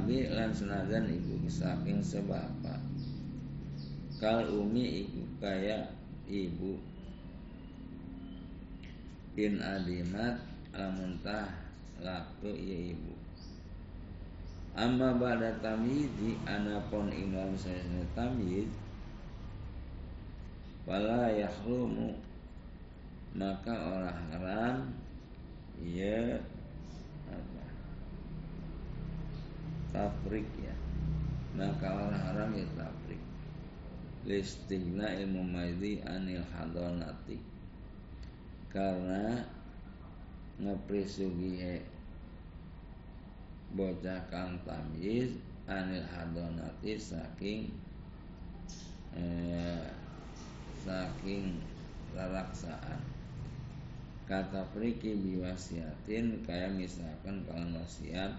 abi 0.07 0.23
lan 0.31 0.55
senajan 0.55 1.11
ibu 1.11 1.51
saking 1.51 1.99
sebapa 1.99 2.79
kal 4.23 4.47
umi 4.55 5.03
iku 5.03 5.19
kaya 5.43 5.91
ibu. 6.31 6.79
In 9.35 9.59
adimat 9.59 10.39
lamun 10.71 11.19
tah 11.27 11.51
laktu 11.99 12.55
ya 12.55 12.95
ibu. 12.95 13.19
Amma 14.79 15.19
pada 15.19 15.59
tamyizi 15.59 16.39
anapun 16.47 17.11
imam 17.11 17.59
saya 17.59 18.07
tamyiz 18.15 18.71
wala 20.87 21.35
yahrumu 21.35 22.15
maka 23.35 23.75
orang 23.75 24.23
haram 24.31 24.77
ya 25.83 26.39
apa 27.27 27.67
tafrik 29.97 30.45
ya. 30.61 30.77
Maka 31.57 32.13
haram 32.13 32.53
ya 32.53 32.69
tafrik 32.77 33.17
listigna 34.29 35.09
ilmu 35.17 35.41
maidi 35.41 36.05
anil 36.05 36.45
hadonati. 36.53 37.41
Karena 38.69 39.41
ngeprisugi 40.61 41.81
bocah 43.73 44.21
kang 44.29 44.61
tamyiz 44.69 45.39
anil 45.65 46.05
hadonati 46.13 46.99
saking 47.01 47.73
eh, 49.17 49.87
saking 50.85 51.57
raraksaan. 52.13 53.01
Kata 54.27 54.67
friki 54.75 55.15
biwasiatin 55.15 56.43
kayak 56.43 56.75
misalkan 56.75 57.47
kalau 57.47 57.79
wasiat 57.79 58.35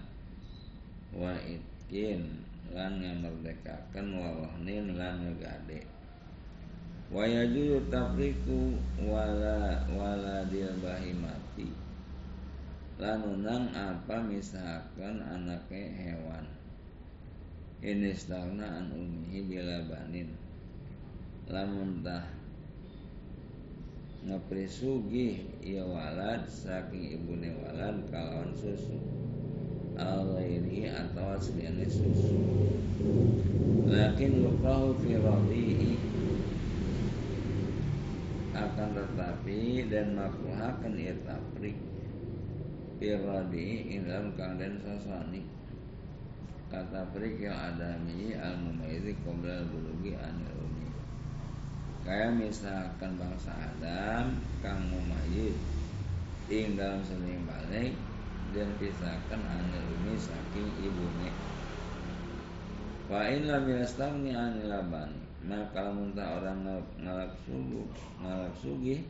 wa 1.14 1.32
itkin 1.44 2.44
lan 2.72 3.00
ngamerdekakan 3.00 4.06
wawahnin 4.16 4.96
lan 4.96 5.24
ngegade. 5.24 5.86
Wa 7.08 7.24
yajuzu 7.24 7.88
tafriku 7.88 8.76
wala 9.00 9.88
wala 9.96 10.44
dil 10.52 10.68
bahimati 10.84 11.88
lan 12.98 13.70
apa 13.70 14.16
misalkan 14.26 15.22
anaknya 15.22 15.86
hewan. 15.94 16.44
Ini 17.78 18.10
stagna 18.10 18.82
an 18.82 18.90
umihi 18.90 19.46
bila 19.46 19.86
banin. 19.86 20.34
Lamun 21.46 22.02
tah 22.02 22.26
ngeprisugi 24.26 25.46
ya 25.62 25.86
walad 25.86 26.42
saking 26.50 27.14
ibune 27.14 27.54
walad 27.62 28.02
kalawan 28.10 28.50
susu 28.58 28.98
ini 29.98 30.86
atau 30.86 31.34
asliane 31.34 31.86
susu 31.90 32.38
lakin 33.88 34.44
lukahu 34.44 34.94
fi 35.02 35.18
radi'i. 35.18 35.94
Akan 38.54 38.90
tetapi 38.94 39.86
dan 39.86 40.18
makruhakan 40.18 40.98
ia 40.98 41.14
taprik 41.22 41.78
fi 42.98 43.14
dalam 44.02 44.34
keadaan 44.34 44.76
sasani. 44.82 45.42
Kata 46.68 47.08
prik 47.16 47.40
yang 47.40 47.56
adami 47.56 48.36
al 48.36 48.60
mumayyizi 48.60 49.16
qabla 49.24 49.64
bulugi 49.72 50.12
anil 50.20 50.58
kayak 52.08 52.40
misalkan 52.40 53.20
bangsa 53.20 53.52
Adam 53.52 54.40
kang 54.64 54.80
mumayyiz 54.88 55.52
ing 56.48 56.72
dalam 56.72 57.04
seni 57.04 57.36
balik 57.44 57.92
dan 58.56 58.68
pisahkan 58.80 59.40
anil 59.44 59.84
umi 60.00 60.16
saking 60.16 60.68
ibune 60.80 61.28
wa 63.08 63.24
in 63.28 63.44
lam 63.48 63.64
yastagni 63.68 64.32
anil 64.32 64.68
labani 64.72 65.20
maka 65.44 65.92
muntah 65.92 66.40
orang 66.40 66.64
ngalap 67.00 67.32
subuh 67.44 67.88
ngalap 68.20 68.52
sugi 68.56 69.04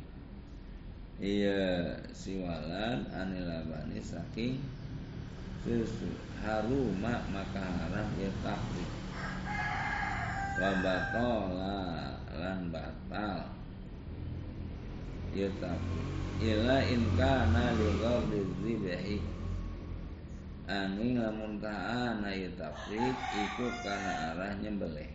iya 1.19 1.95
si 2.15 2.39
walad 2.43 3.07
anil 3.15 3.47
labani 3.47 3.99
saking 4.03 4.59
susu 5.63 6.11
haruma 6.43 7.23
maka 7.35 7.59
haram 7.63 8.09
ya 8.19 8.31
takrik 8.43 8.91
wa 10.59 10.71
batola 10.83 11.79
lan 12.39 12.71
batal 12.71 13.51
tapi 15.35 15.99
ila 16.39 16.79
in 16.89 17.03
kana 17.19 17.75
li 17.77 17.89
ghardi 18.01 18.41
dzibhi 18.63 19.17
angin 20.69 21.17
lamun 21.17 21.57
ta'ana 21.61 22.29
ya 22.29 22.53
tafrik 22.61 23.17
iku 23.17 23.67
kana 23.81 24.37
arah 24.37 24.53
nyembelih. 24.61 25.09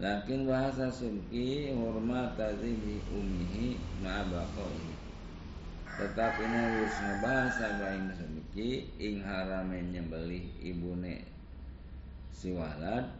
Lakin 0.00 0.48
bahasa 0.48 0.88
subki 0.88 1.76
hormat 1.76 2.32
tazihi 2.40 3.04
umihi 3.12 3.76
ma'abakoi 4.00 4.96
Tetapi 6.00 6.44
wis 6.80 6.96
ngebahasa 7.04 7.76
bain 7.76 8.08
subki 8.16 8.88
ing 8.96 9.20
haramen 9.20 9.92
nyembelih 9.92 10.48
ibune 10.64 11.20
si 12.32 12.56
walad 12.56 13.12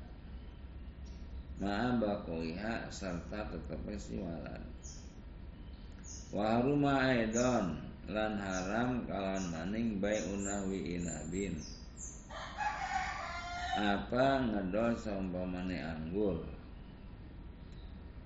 ma'abakoiha 1.60 2.88
serta 2.88 3.52
tetap 3.52 3.84
si 4.00 4.16
walad 4.16 4.69
Waharuma 6.30 7.10
aidon 7.10 7.74
lan 8.06 8.38
haram 8.38 9.02
kalan 9.02 9.50
maning 9.50 9.98
bay 9.98 10.14
unawi 10.30 10.94
inabin. 10.94 11.58
Apa 13.74 14.38
ngedol 14.38 14.94
saumpamane 14.94 15.82
anggur 15.82 16.46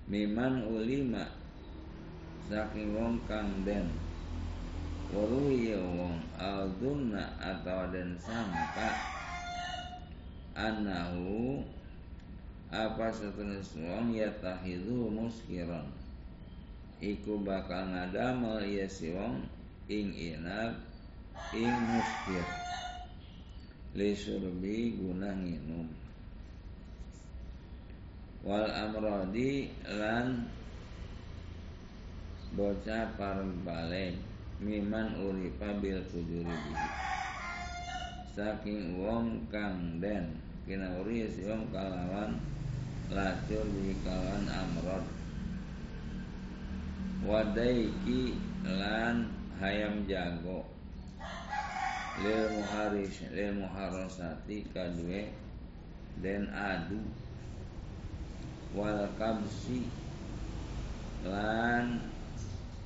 miman 0.05 0.69
ulima. 0.69 1.25
Saking 2.45 2.93
wong 2.93 3.17
kang 3.25 3.65
den. 3.65 3.89
Waruhi 5.09 5.73
wong. 5.73 6.21
Aldunna 6.37 7.33
atau 7.41 7.89
den 7.89 8.13
sangka 8.21 8.93
anahu. 10.53 11.65
Apa 12.69 13.09
setelah 13.09 13.65
wong 13.81 14.13
ya 14.13 14.29
tahidu 14.37 15.09
muskiron 15.09 16.04
iku 17.03 17.39
bakal 17.43 17.91
ngadamel 17.91 18.63
ya 18.63 18.87
si 18.87 19.11
wong. 19.11 19.43
Ing 19.85 20.17
inab 20.17 20.81
ing 21.53 21.69
muskir 21.69 22.47
li 23.93 24.17
surbi 24.17 24.97
guna 24.97 25.29
nginum. 25.29 25.85
Wal 28.41 28.65
amrodi 28.65 29.69
lan 29.85 30.49
bocah 32.57 33.13
pareng 33.13 33.61
balik. 33.61 34.17
Miman 34.57 35.19
uripa 35.19 35.75
bil 35.77 36.01
kujuri 36.09 36.49
bihi. 36.49 36.89
Saking 38.33 38.97
wong 39.03 39.45
kang 39.53 40.01
den. 40.01 40.41
Kina 40.65 40.97
uri 40.97 41.29
si 41.29 41.45
wong 41.45 41.69
kalawan. 41.69 42.41
Lacur 43.13 43.61
bihi 43.69 43.93
kalawan 44.01 44.49
amrod 44.49 45.24
wadaiki 47.25 48.37
lan 48.63 49.25
hayam 49.57 50.05
jago. 50.05 50.61
Lil 52.21 52.47
muharis 52.55 53.27
lil 53.33 53.59
muharasati 53.59 54.69
kadue 54.71 55.33
den 56.21 56.47
adu. 56.53 57.01
Wal 58.77 59.09
kabsi 59.17 59.83
lan 61.25 61.99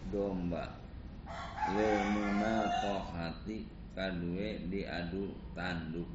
domba. 0.10 0.72
Lil 1.76 1.98
munatohati 2.16 3.68
kadue 3.94 4.64
diadu 4.72 5.36
tanduk. 5.54 6.10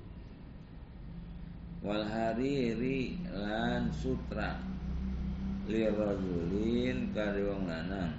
Wal 1.84 2.02
hariri 2.08 3.20
lan 3.36 3.92
sutra 3.92 4.73
lirajulin 5.68 7.12
kari 7.16 7.42
wong 7.44 7.64
lanang. 7.68 8.12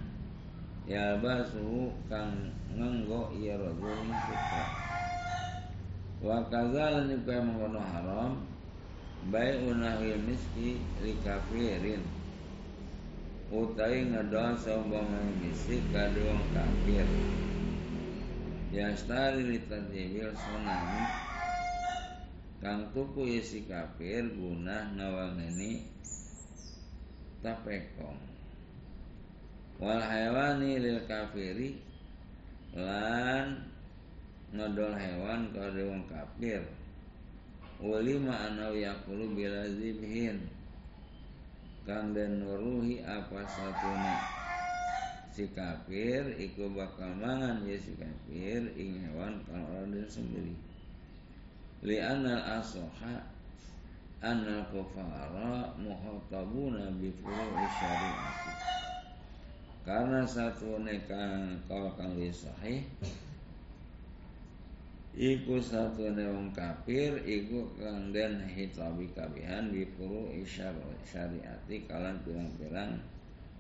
Ya 0.86 1.18
basu 1.18 1.90
kang 2.06 2.54
ngenggo 2.74 3.34
ya 3.42 3.58
rajulin 3.58 4.14
sutra 4.14 4.66
wa 6.26 6.42
kadzal 6.50 7.06
niku 7.06 7.38
mengkono 7.38 7.82
haram 7.82 8.42
bai 9.30 9.62
unahil 9.62 10.18
miski 10.26 10.82
li 11.02 11.14
kafirin. 11.22 12.02
Utai 13.54 14.10
ngedol 14.10 14.58
sombong 14.58 15.10
bisi 15.42 15.78
kadung 15.94 16.42
kafir. 16.50 17.06
Yastari 18.74 19.46
litadibil 19.46 20.34
sonami 20.36 21.04
Kang 22.60 22.92
tuku 22.92 23.40
isi 23.40 23.64
kafir 23.70 24.26
guna 24.36 24.90
nawangeni 24.98 25.95
tapekong. 27.44 28.20
Wal 29.76 30.00
hewani 30.00 30.80
lil 30.80 31.04
kafiri 31.04 31.76
Lan 32.76 33.64
ngedol 34.52 34.96
hewan 34.96 35.52
kada 35.56 35.84
wong 35.84 36.04
kafir. 36.12 36.64
Ulima 37.80 38.52
anau 38.52 38.76
yakulu 38.76 39.32
bila 39.36 39.64
zibhin. 39.68 40.44
Kang 41.88 42.12
den 42.18 42.42
nuruhi 42.42 43.00
apa 43.06 43.46
satuna 43.46 44.16
Si 45.30 45.46
kafir 45.54 46.34
iku 46.34 46.66
bakal 46.74 47.14
mangan 47.20 47.62
ya 47.62 47.78
si 47.78 47.94
kafir 47.94 48.74
ing 48.74 49.06
hewan 49.06 49.38
kang 49.46 49.62
orang 49.70 50.02
sembeli 50.10 50.56
Li 51.86 52.02
anal 52.02 52.42
asoha 52.58 53.35
Anal 54.26 54.66
kufara 54.74 55.70
muhatabuna 55.78 56.90
bi 56.98 57.14
furu'i 57.14 57.70
syari'ati. 57.70 58.54
Karena 59.86 60.26
satu 60.26 60.82
nekang 60.82 61.62
kau 61.70 61.94
kang 61.94 62.18
sahih 62.34 62.82
Iku 65.14 65.62
satu 65.62 66.10
wong 66.10 66.50
kafir 66.58 67.22
Iku 67.22 67.70
kang 67.78 68.10
den 68.10 68.42
hitabi 68.50 69.06
kabihan 69.14 69.70
Bipuru 69.70 70.34
isyar 70.34 70.74
syariati 71.06 71.86
Kalan 71.86 72.18
pirang-pirang 72.26 72.98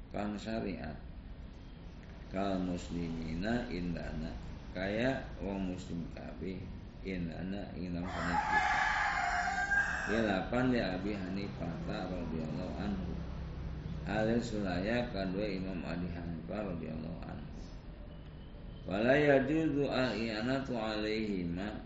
Kang 0.10 0.34
syariat. 0.34 0.97
Kal 2.34 2.58
muslimina 2.58 3.69
indana 3.69 4.34
Kaya 4.73 5.30
wong 5.38 5.78
muslim 5.78 6.01
kabih 6.17 6.58
Indana 7.06 7.69
inam 7.78 8.10
kita 8.10 9.04
Ilapan 10.05 10.69
ya 10.69 11.01
Abi 11.01 11.17
Hanifah 11.17 11.73
radhiyallahu 11.89 12.73
anhu. 12.77 13.11
Alil 14.05 14.37
sulaya 14.37 15.09
kadua 15.09 15.49
Imam 15.49 15.81
Adi 15.81 16.05
Hanifah 16.13 16.61
radhiyallahu 16.61 17.19
anhu. 17.25 17.49
Wala 18.85 19.17
yajuzu 19.17 19.89
al-i'anatu 19.89 20.77
alaihima 20.77 21.81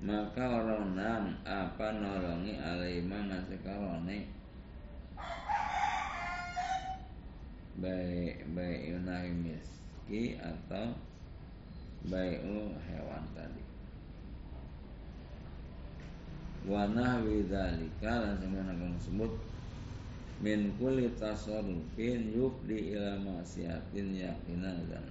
Maka 0.00 0.40
orang 0.40 0.96
nam 0.96 1.36
apa 1.44 1.92
nolongi 1.92 2.56
alaihima 2.56 3.28
nasikarone 3.28 4.24
Baik 7.76 8.48
baik 8.56 8.80
yunahi 8.88 9.28
miski 9.36 10.40
atau 10.40 10.96
baik 12.08 12.40
hewan 12.88 13.24
tadi 13.36 13.69
Wanah 16.60 17.24
widhalika 17.24 18.20
dan 18.20 18.36
semana 18.36 18.76
sebut 19.00 19.32
min 20.44 20.76
kulli 20.76 21.08
tasarrufin 21.16 22.36
yufdi 22.36 22.92
ila 22.96 23.16
maksiatin 23.16 24.12
yakinan 24.12 24.84
dan 24.92 25.08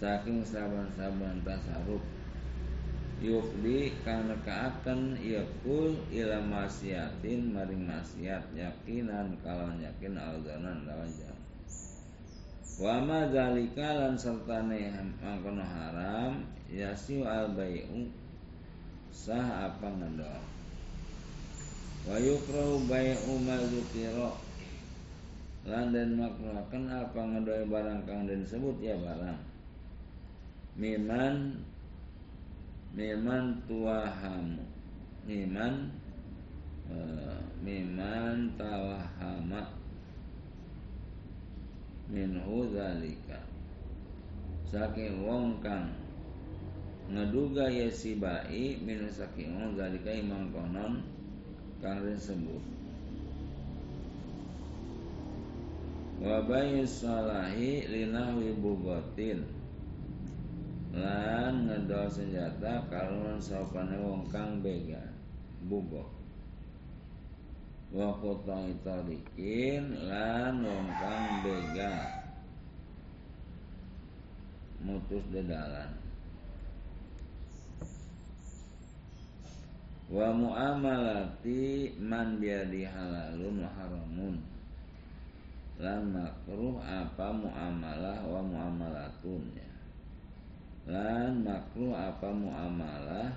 saking 0.00 0.40
saban-saban 0.40 1.44
tasaruf 1.44 2.00
yufdi 3.20 3.92
kang 4.08 4.32
nekaaken 4.32 5.20
yakul 5.20 5.92
ila 6.08 6.40
maksiatin 6.40 7.52
maring 7.52 7.84
maksiat 7.84 8.56
yakinan 8.56 9.36
kalawan 9.44 9.84
yakin 9.84 10.16
aldanan 10.16 10.88
lawan 10.88 11.12
jam 11.12 11.36
wa 12.80 13.04
ma 13.04 13.28
zalika 13.28 14.00
lan 14.00 14.16
sertane 14.16 14.96
mangkono 15.20 15.60
haram 15.60 16.40
yasiu 16.72 17.20
al 17.28 17.52
bai'u 17.52 18.21
sah 19.12 19.68
apa 19.70 19.86
ngendol 19.86 20.40
wa 22.08 22.16
yukrahu 22.18 22.82
bai'u 22.90 23.38
ma 23.44 23.60
zukira 23.70 24.32
lan 25.62 25.94
den 25.94 26.18
makruhaken 26.18 26.90
apa 26.90 27.20
ngendol 27.22 27.62
barang 27.70 28.02
kang 28.02 28.26
den 28.26 28.42
sebut? 28.42 28.74
Ya 28.82 28.98
barang. 28.98 29.38
Miman 30.74 31.62
miman 32.96 33.62
tuahamu 33.70 34.64
miman 35.22 35.94
uh, 36.90 37.38
miman 37.62 38.50
tawahama. 38.58 39.70
Minhu 42.10 42.68
zalika. 42.74 43.40
Saking 44.66 45.22
wong 45.22 45.62
kang 45.62 46.01
ngeduga 47.12 47.68
ya 47.68 47.92
si 47.92 48.16
bai 48.16 48.80
min 48.80 49.04
saking 49.12 49.52
wong 49.60 49.76
zalika 49.76 50.08
imang 50.08 50.48
konon 50.48 51.04
kang 51.84 52.00
disebut 52.00 52.64
wa 56.22 56.38
bayu 56.46 56.86
salahi 56.86 57.82
linahwi 57.90 58.54
bugotin. 58.56 59.42
Lan 60.92 61.66
ngedol 61.66 62.04
senjata 62.12 62.84
karunan 62.92 63.40
sapane 63.40 63.96
wong 63.96 64.28
kang 64.28 64.60
bega 64.60 65.00
bubok 65.64 66.04
wa 67.96 68.12
qotong 68.20 68.76
italikin 68.76 69.96
lan 70.06 70.60
wong 70.60 70.88
kang 71.00 71.24
bega. 71.42 71.96
Mutus 74.84 75.24
dedalan 75.32 76.01
wa 80.12 80.28
muamalati 80.28 81.96
man 81.96 82.36
biadi 82.36 82.84
halalun 82.84 83.64
wa 83.64 83.70
haramun. 83.72 84.36
Lan 85.80 86.12
makruh 86.12 86.76
apa 86.84 87.32
muamalah 87.32 88.20
wa 88.28 88.44
muamalatun 88.44 89.42
ya. 89.56 89.72
Lan 90.84 91.40
makruh 91.40 91.96
apa 91.96 92.28
muamalah 92.28 93.32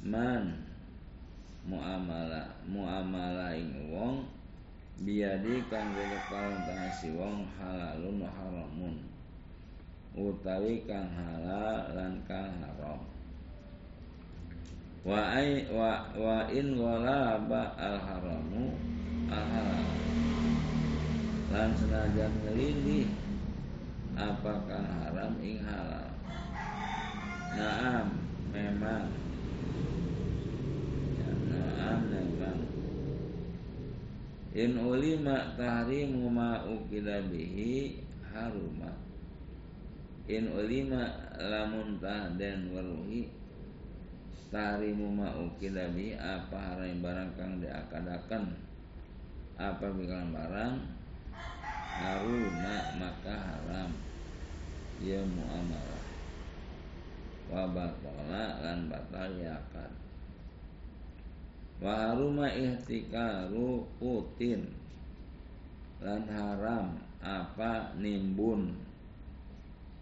man 0.00 0.64
muamalah 1.68 2.48
muamalah 2.64 3.52
ing 3.52 3.92
wong 3.92 4.24
biadi 5.04 5.60
kang 5.68 5.92
kawan 6.32 6.56
si 6.88 7.12
wong 7.12 7.44
halalun 7.60 8.24
wa 8.24 8.30
haramun. 8.32 8.96
Utawi 10.16 10.88
kang 10.88 11.12
halal 11.12 11.92
lan 11.92 12.16
kang 12.24 12.48
haram 12.64 13.19
wa 15.06 15.20
ai 15.32 15.64
wa 15.72 16.12
wa 16.12 16.44
in 16.52 16.76
ba 17.48 17.62
al 17.80 17.96
haramu 17.98 18.76
al 19.32 19.44
halal 19.48 19.88
lan 21.50 21.70
senajan 21.74 22.32
ngelindih 22.44 23.08
apakah 24.14 24.84
haram 24.84 25.34
ing 25.40 25.64
halal 25.64 26.10
Naam 27.50 28.14
memang. 28.54 29.10
Ya, 31.18 31.30
Naam 31.50 31.98
memang. 32.06 32.60
In 34.54 34.78
ulima 34.78 35.58
tahrimu 35.58 36.30
ma 36.30 36.62
ukila 36.62 37.26
bihi 37.26 37.98
haruma. 38.30 38.94
In 40.30 40.54
ulima 40.54 41.34
lamun 41.42 41.98
dan 42.38 42.70
waruhi 42.70 43.26
Tahrimu 44.50 45.14
ma 45.14 45.30
ukila 45.38 45.86
bihi 45.94 46.18
Apa 46.18 46.58
haram 46.58 46.98
barang 46.98 47.30
kang 47.38 47.62
diakadakan? 47.62 48.50
Apa 49.54 49.86
bilang 49.94 50.34
barang? 50.34 50.74
Haruma 52.02 52.76
maka 52.98 53.34
haram. 53.34 53.90
Ya 55.00 55.22
muamalah 55.22 56.10
wa 57.50 57.66
batala 57.74 58.62
lan 58.62 58.86
batal 58.86 59.34
yakan 59.34 59.90
wa 61.82 61.92
haruma 61.96 62.46
ihtikaru 62.46 63.82
putin 63.98 64.70
lan 65.98 66.24
haram 66.30 66.96
apa 67.20 67.92
nimbun? 67.98 68.72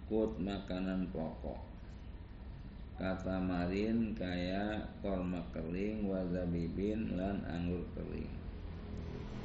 Kut 0.09 0.41
makanan 0.41 1.13
pokok 1.13 1.68
kata 2.99 3.39
marin 3.39 4.13
kaya 4.19 4.83
korma 4.99 5.41
kering 5.55 6.05
wa 6.05 6.19
zabibin 6.35 7.15
lan 7.15 7.41
anggur 7.47 7.87
kering 7.95 8.31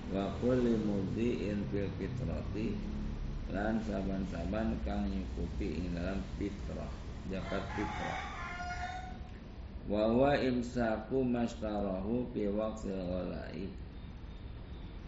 wa 0.09 0.27
kulli 0.41 0.73
mudhi'in 0.81 1.61
fil 1.69 1.89
fitrati 2.01 2.73
lan 3.53 3.77
saban-saban 3.85 4.73
kang 4.81 5.05
nyukupi 5.05 5.77
ing 5.77 5.93
dalam 5.93 6.19
fitrah 6.41 6.89
zakat 7.29 7.63
fitrah. 7.77 8.21
Wa 9.83 10.07
wa 10.15 10.31
imsaku 10.39 11.27
mastarahu 11.27 12.27
fi 12.31 12.47
waqtil 12.47 12.95
ghalai 13.03 13.67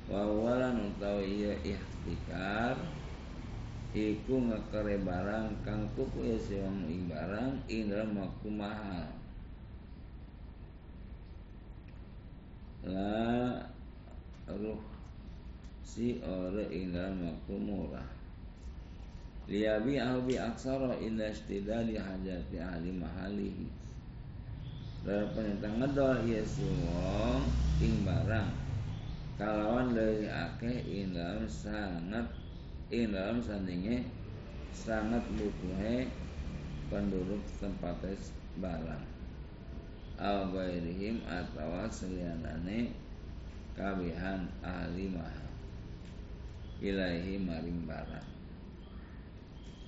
wawalan 0.06 0.94
utawi 0.94 1.42
iya 1.42 1.54
ikhtikar 1.64 2.76
iku 3.96 4.44
ngekere 4.52 5.00
barang 5.08 5.64
kang 5.64 5.88
tuku 5.96 6.28
ya 6.28 6.36
wong 6.68 6.84
ing 6.92 7.08
barang 7.08 7.64
ing 7.72 7.88
dalam 7.88 8.12
waktu 8.20 8.48
mahal. 8.52 9.08
La 12.84 13.56
ruh 14.52 14.84
si 15.80 16.20
ore 16.20 16.68
ing 16.76 16.92
dalam 16.92 17.24
waktu 17.24 17.56
murah. 17.56 18.10
Liyabi 19.48 19.96
au 20.04 20.20
bi 20.28 20.36
aksara 20.36 20.92
inda 21.00 21.32
istidali 21.32 21.96
hajati 21.96 22.60
ahli 22.60 22.92
mahalihi. 22.92 23.68
Darapan 25.08 25.56
yang 25.64 25.80
ngedol 25.80 26.20
iya 26.28 26.44
si 26.44 26.68
wong 26.84 27.48
ing 27.80 28.04
barang. 28.04 28.52
Kalawan 29.40 29.96
dari 29.96 30.28
akeh 30.28 30.84
ing 30.84 31.16
dalam 31.16 31.48
sangat 31.48 32.45
ing 32.94 33.10
dalam 33.10 33.42
sandinge 33.42 34.06
sangat 34.70 35.26
butuhe 35.34 36.06
penduduk 36.94 37.42
tempat 37.58 37.98
barang. 38.62 39.06
Al 40.16 40.48
gairihim 40.54 41.26
atau 41.28 41.84
selianane 41.92 42.94
kabihan 43.76 44.48
ahli 44.64 45.12
mahal 45.12 45.50
ilaihi 46.80 47.42
maring 47.42 47.84
barang. 47.90 48.30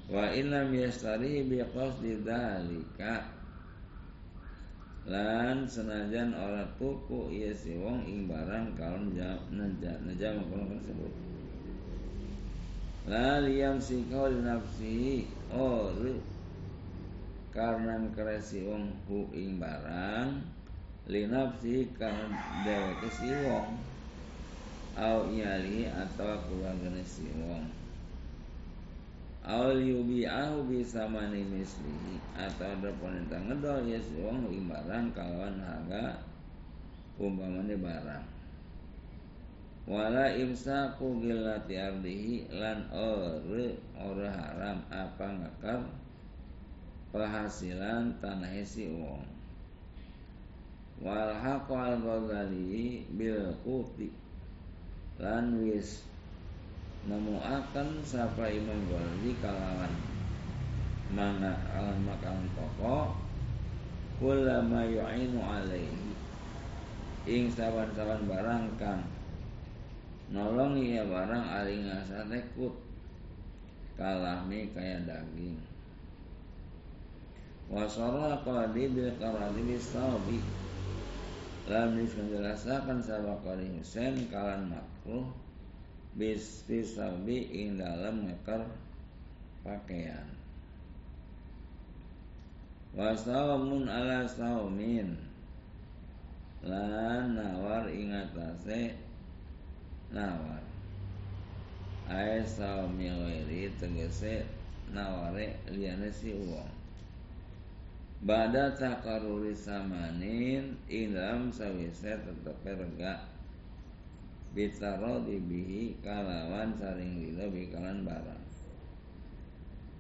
Wa 0.08 0.32
inna 0.34 0.68
yastari 0.72 1.44
bi 1.46 1.62
qasdi 1.62 2.18
dzalika 2.24 3.38
lan 5.08 5.64
senajan 5.64 6.36
ora 6.36 6.68
tuku 6.76 7.32
iya 7.32 7.56
si 7.56 7.80
wong 7.80 8.04
ing 8.04 8.28
barang 8.28 8.76
kalon 8.76 9.16
nejam 9.16 9.40
nejam 10.04 10.44
tersebut 10.44 11.27
La 13.08 13.40
liyam 13.40 13.80
sikau 13.80 14.28
nafsi 14.44 15.24
Oh 15.48 15.96
Karena 17.56 17.96
keresi 18.12 18.68
wong 18.68 18.92
hu 19.08 19.32
ing 19.32 19.64
barang 19.64 20.44
Li 21.08 21.24
nafsi 21.32 21.88
karena 21.96 22.28
dewa 22.68 22.92
si 23.08 23.32
wong. 23.32 23.80
Au 25.00 25.32
iyali 25.32 25.88
atau 25.88 26.36
keluarga 26.52 26.92
si 27.08 27.32
wong. 27.32 27.64
Au 29.40 29.72
yubi'ahu 29.72 30.68
bisa 30.68 31.08
mani 31.08 31.48
misli 31.48 32.20
Atau 32.36 32.68
ada 32.68 32.92
penentang 33.00 33.48
ngedol 33.48 33.88
ya 33.88 34.04
si 34.04 34.20
wong 34.20 34.52
ing 34.52 34.68
barang 34.68 35.16
Kawan 35.16 35.56
harga 35.64 36.20
Umpamanya 37.16 37.80
barang 37.80 38.37
wala 39.88 40.36
imsaku 40.36 41.24
gilati 41.24 41.80
ardihi 41.80 42.52
lan 42.52 42.92
ore 42.92 43.80
ore 43.96 44.28
haram 44.28 44.84
apa 44.92 45.26
ngakar 45.32 45.80
penghasilan 47.16 48.12
tanah 48.20 48.52
si 48.68 48.92
wong. 48.92 49.24
Wal 51.00 51.32
al 51.40 51.96
ghazali 52.04 53.08
bil 53.16 53.56
kuti 53.64 54.12
lan 55.24 55.56
wis 55.64 56.04
nemu 57.08 57.40
akan 57.40 58.04
sapa 58.04 58.52
Imam 58.52 58.84
Ghazali 58.92 59.32
kalawan 59.40 59.94
mana 61.16 61.56
alam 61.72 62.04
makan 62.04 62.52
pokok 62.52 63.16
kullama 64.20 64.84
yu'inu 64.84 65.40
alaihi 65.40 66.12
ing 67.24 67.48
saban-saban 67.48 68.28
barang 68.28 68.68
kang 68.76 69.08
nolong 70.28 70.76
iya 70.76 71.08
barang 71.08 71.46
ari 71.48 71.88
ngasa 71.88 72.28
tekut 72.28 72.76
kalahmi 73.96 74.70
kaya 74.76 75.02
daging. 75.08 75.58
Wasara 77.68 78.40
qadi 78.48 78.88
bil 78.92 79.12
qaradi 79.20 79.62
bisawbi 79.64 80.40
lam 81.68 82.00
menjelaskan 82.00 83.04
sahabat 83.04 83.44
qadi 83.44 83.68
Husain 83.76 84.16
kalan 84.32 84.72
makruh. 84.72 85.28
Bis 86.18 86.66
bisawbi 86.66 87.46
ing 87.54 87.78
dalam 87.78 88.26
ngekar 88.26 88.66
pakaian. 89.62 90.26
Wasawmun 92.98 93.86
ala 93.86 94.26
saumin 94.26 95.14
lan 96.66 97.38
nawar 97.38 97.86
ingatase 97.86 98.98
nawar 100.12 100.68
Ae 102.08 102.40
sao 102.48 102.88
miwiri 102.88 103.68
tegese 103.76 104.48
naware 104.96 105.60
liyane 105.68 106.08
si 106.08 106.32
uang. 106.32 106.72
Bada 108.24 108.72
takaruri 108.72 109.52
samanin 109.52 110.80
Ilam 110.88 111.52
sawise 111.52 112.16
tetep 112.24 112.64
rega 112.64 113.28
Bitaro 114.56 115.20
dibihi 115.28 116.00
kalawan 116.00 116.72
saring 116.80 117.20
lilo 117.20 117.52
bikalan 117.52 118.08
barang. 118.08 118.44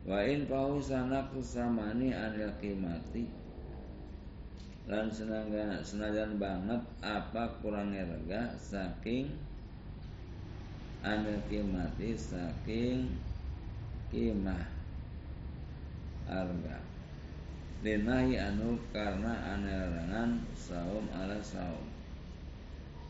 Wa 0.08 0.24
in 0.24 0.48
sanak 0.80 1.36
samani 1.44 2.16
anil 2.16 2.56
kimati. 2.64 3.28
Lan 4.88 5.12
senajan 5.84 6.40
banget 6.40 6.80
apa 7.04 7.60
kurangnya 7.60 8.08
rega 8.08 8.56
saking 8.56 9.47
anil 11.04 11.42
kimati 11.52 12.18
saking 12.18 13.12
kimah. 14.10 14.66
Harga 16.28 16.78
Linahi 17.86 18.36
anu 18.42 18.76
karena 18.90 19.54
anelarangan 19.54 20.42
saum 20.58 21.06
ala 21.14 21.38
saum. 21.40 21.88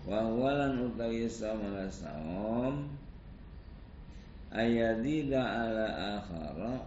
Wahwalan 0.04 0.92
utawi 0.92 1.26
saum 1.26 1.64
ala 1.72 1.88
saum. 1.88 2.98
Ayadida 4.48 5.44
ala 5.44 5.88
akhara 6.20 6.80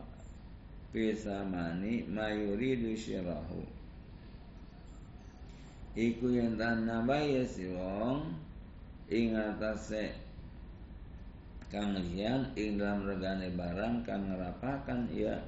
Pisamani 0.90 2.02
mayuridu 2.08 2.96
syirahu 2.96 3.62
Iku 5.92 6.34
yang 6.34 6.56
tan 6.56 6.88
nabaya 6.88 7.44
si 7.44 7.68
wong 7.70 8.32
Ingatase 9.12 10.29
kang 11.70 11.94
lian 11.94 12.50
ing 12.58 12.82
dalam 12.82 13.06
regane 13.06 13.46
barang 13.54 14.02
kang 14.02 14.26
ngerapakan 14.26 15.06
ya 15.14 15.38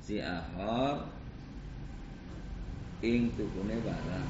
si 0.00 0.16
ahor 0.24 1.04
ing 3.04 3.28
tukune 3.36 3.76
barang. 3.84 4.28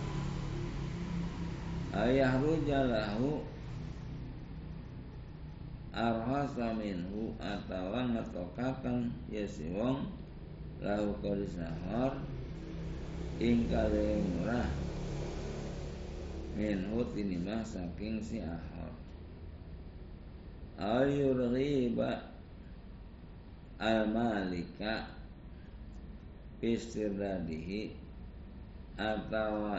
Ayah 1.95 2.35
rujalahu 2.43 3.39
arhasa 5.95 6.73
minhu 6.75 7.37
atawa 7.39 8.09
ngetokakan 8.11 9.12
ya 9.31 9.45
si 9.47 9.70
wong 9.77 10.09
lahu 10.83 11.14
kodisahor 11.23 12.18
ing 13.39 13.68
kale 13.68 14.18
murah 14.25 14.66
minhu 16.57 17.05
tinimah 17.12 17.61
saking 17.61 18.25
si 18.25 18.41
ahor 18.41 18.72
ayur 20.83 21.55
riba 21.55 22.26
al 23.78 24.11
malika 24.11 25.07
istirdadihi 26.59 27.95
atau 28.99 29.78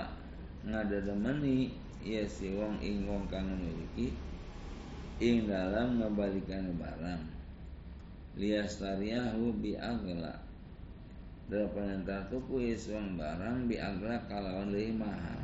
ngadademeni 0.64 1.76
ya 1.99 2.24
si 2.24 2.56
wong 2.56 2.80
ing 2.80 3.04
wong 3.04 3.28
kang 3.28 3.51
memiliki 3.51 4.16
ing 5.20 5.47
dalam 5.47 5.99
ngembalikan 5.99 6.72
barang. 6.80 7.24
Liastariyahu 8.34 9.62
bi 9.62 9.78
agla 9.78 10.41
Delapan 11.45 12.01
entah 12.01 12.26
tuku 12.34 12.74
iswang 12.74 13.14
barang 13.14 13.70
bi 13.70 13.78
agla 13.78 14.18
kalawan 14.26 14.74
lebih 14.74 14.97
mahal 14.97 15.38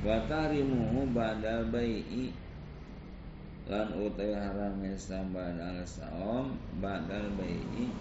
Watarimuhu 0.00 1.12
badal 1.12 1.68
bai'i 1.68 2.32
lan 3.68 3.92
utai 4.00 4.32
haram 4.32 4.80
sambal 4.96 5.52
al 5.60 5.84
saom 5.84 6.56
badal 6.80 7.28
bayi 7.36 7.92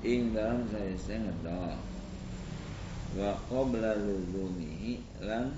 ing 0.00 0.32
dalam 0.32 0.64
saya 0.72 0.96
ngedol 1.20 1.76
wa 3.20 3.30
qabla 3.52 3.92
luzumihi 4.00 5.04
lan 5.20 5.52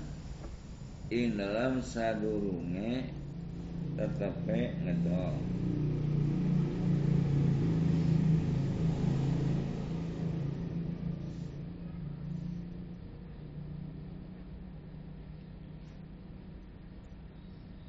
ing 1.07 1.39
dalam 1.39 1.79
sadurunge 1.79 3.07
tetepe 3.95 4.75
ngedol 4.83 5.39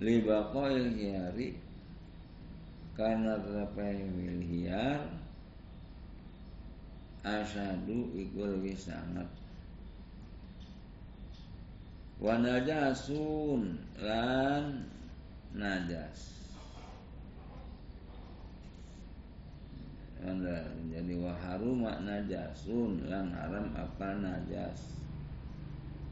libaqail 0.05 0.93
hiyari 0.93 1.57
karena 2.93 3.41
terdapat 3.41 4.05
hiar 4.45 5.01
asadu 7.25 8.13
sangat 8.77 9.27
wa 12.21 12.37
najasun 12.39 13.81
lan 13.99 14.85
najas. 15.57 16.37
Jadi 20.89 21.21
waharuma 21.21 22.01
najasun 22.01 23.05
lan 23.13 23.29
haram 23.29 23.69
apa 23.77 24.09
najas? 24.25 24.97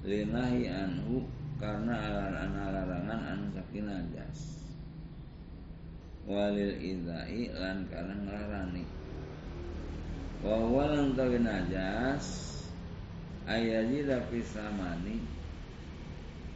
Linahi 0.05 0.68
anhu 0.68 1.24
karena 1.62 1.94
larangan 2.74 3.20
anu 3.22 3.46
saking 3.54 3.86
najas. 3.86 4.66
Walil 6.26 6.74
idai 6.82 7.54
lan 7.54 7.86
karena 7.86 8.14
ngarani 8.26 8.82
wa 10.42 10.58
walan 10.58 11.14
tawi 11.14 11.38
najas 11.38 12.50
ayaji 13.46 14.02
dapi 14.10 14.42
samani 14.42 15.22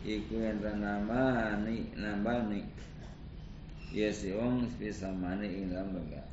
iku 0.02 0.42
enta 0.42 0.74
namani 0.74 1.94
nambani. 1.94 2.66
Ya 3.94 4.10
si 4.10 4.34
wong 4.34 4.66
samani 4.74 5.46
ing 5.46 5.70
dalam 5.70 5.94
lega 5.94 6.26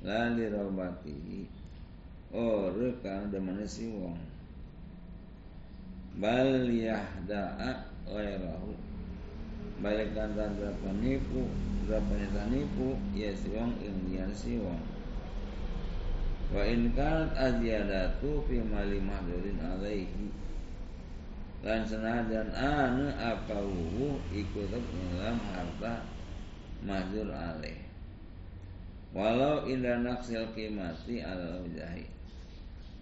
lali 0.00 0.48
robati 0.48 1.44
ore 2.32 2.96
kang 3.04 3.28
demene 3.28 3.68
si 3.68 3.84
wong 3.92 4.29
bal 6.20 6.68
yahda'a 6.68 7.88
ghairahu. 8.04 8.76
Balikan 9.80 10.36
penipu 10.84 11.48
berapa 11.88 12.44
nipu 12.52 13.00
ya 13.16 13.32
si 13.32 13.48
wong 13.56 13.72
ing 13.80 14.28
si 14.36 14.60
wong. 14.60 14.78
Wa 16.52 16.60
in 16.68 16.92
kanat 16.92 17.32
aziyadatu 17.32 18.44
fi 18.44 18.60
mali 18.60 19.00
mahdurin 19.00 19.56
alaihi. 19.56 20.28
Lan 21.64 21.88
senajan 21.88 22.52
anu 22.52 23.08
apa 23.16 23.56
wuhu 23.56 24.20
ikut 24.32 24.68
dalam 24.68 25.36
harta 25.48 26.04
mahdur 26.84 27.32
alaih. 27.32 27.80
Walau 29.10 29.66
indah 29.66 29.98
naksil 30.04 30.54
kimati 30.54 31.18
ala 31.18 31.66
jahi 31.74 32.06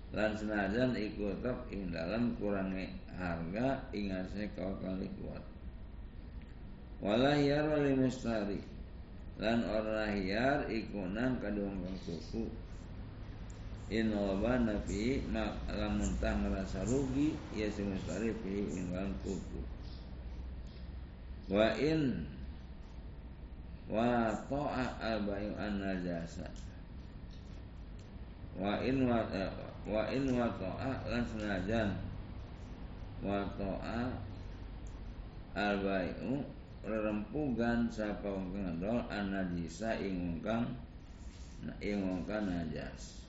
Lan 0.08 0.32
senajan 0.32 0.96
ikut 0.96 1.44
ing 1.68 1.92
dalam 1.92 2.32
kurangi 2.40 2.88
harga 3.18 3.82
ingatnya 3.90 4.46
kau 4.54 4.72
kali 4.78 5.10
kuat 5.18 5.42
Walah 6.98 7.38
yar 7.38 7.62
wali 7.70 7.94
mustari. 7.94 8.58
Lan 9.38 9.62
orang 9.70 10.18
hiyar 10.18 10.66
ikunan 10.66 11.38
kadung 11.38 11.78
kang 11.78 11.98
suku 12.02 12.50
in 13.88 14.10
wabana 14.10 14.74
fi 14.82 15.22
mak 15.30 15.62
lamun 15.70 16.10
tah 16.18 16.34
ngerasa 16.34 16.82
rugi 16.90 17.38
ya 17.54 17.70
si 17.70 17.86
mustari 17.86 18.34
fi 18.42 18.66
ingkang 18.66 19.14
kuku. 19.22 19.62
Wa 21.54 21.70
in 21.78 22.26
wa 23.86 24.34
ta'a 24.50 24.84
al 24.98 25.22
bayu 25.22 25.54
an 25.54 25.80
najasa 25.80 26.50
wa 28.58 28.82
in 28.82 29.06
wa 29.06 29.22
wa 29.86 30.02
in 30.10 30.24
wa 30.34 30.50
ta'a 30.58 30.92
lan 31.08 31.22
senajan 31.30 32.07
wa 33.22 33.42
ta'a 33.58 34.14
al 35.58 35.74
bayu 35.82 36.46
rerempugan 36.86 37.90
sapa 37.90 38.30
wong 38.30 38.54
kang 38.54 38.78
dol 38.78 39.02
an 39.10 39.34
najisa 39.34 39.98
ing 39.98 40.38
kang 40.38 40.64
ing 41.82 42.00
kang 42.24 42.46
najas. 42.46 43.26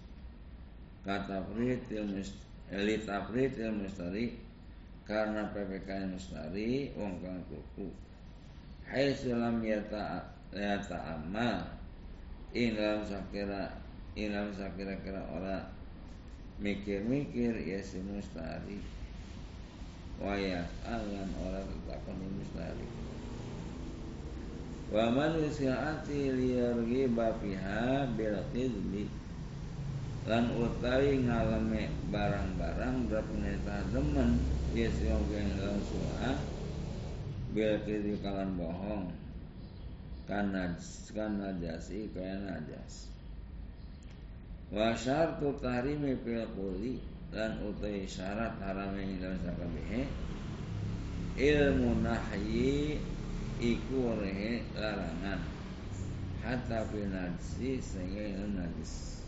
Kata 1.01 1.41
pritil 1.49 2.21
elit 2.69 3.03
pritil 3.07 3.71
mustari 3.73 4.37
karena 5.09 5.49
PPK 5.49 5.89
mustari 6.13 6.93
wong 6.93 7.17
kang 7.25 7.41
kuku. 7.49 7.89
Hai 8.85 9.09
sulam 9.17 9.65
yata 9.65 10.21
yata 10.53 11.17
amma 11.17 11.65
in 12.53 12.77
dalam 12.77 13.01
sakira 13.05 13.73
in 14.13 14.33
dalam 14.33 14.53
sakira 14.53 14.93
kira 15.01 15.21
ora 15.33 15.65
mikir-mikir 16.61 17.57
ya 17.65 17.79
si 17.81 18.01
mustari 18.05 18.98
wayas 20.19 20.67
alam 20.83 21.29
ora 21.43 21.63
tetakon 21.63 22.19
mustari 22.37 22.87
wa 24.91 25.05
man 25.15 25.39
usiati 25.39 26.35
liyarghiba 26.35 27.39
fiha 27.39 28.07
bil 28.13 28.37
qidli 28.51 29.07
lan 30.29 30.51
utawi 30.53 31.25
ngalami 31.25 31.89
barang-barang 32.13 33.09
berpeneta 33.09 33.81
demen 33.89 34.37
yes 34.77 34.93
wong 35.01 35.25
kang 35.33 35.79
suha 35.89 36.31
bil 37.49 37.75
kalan 38.21 38.53
bohong. 38.53 39.09
Karena 40.29 40.77
karena 41.09 41.49
kaya 41.57 42.35
najas 42.45 43.09
wa 44.69 44.93
syartu 44.93 45.57
tahrimi 45.57 46.13
lan 47.29 47.61
utai 47.61 48.09
syarat 48.09 48.57
haram 48.63 48.97
yang 48.97 49.21
dalam 49.21 49.39
sakabehe 49.45 50.09
ilmu 51.37 52.01
nahyi 52.01 52.97
iku 53.61 54.17
larangan. 54.75 55.39
Hatta 56.39 56.87
fil 56.87 57.11
najsi 57.11 57.77
sehingga 57.83 58.39
ilmu 58.39 58.63
najis. 58.63 59.23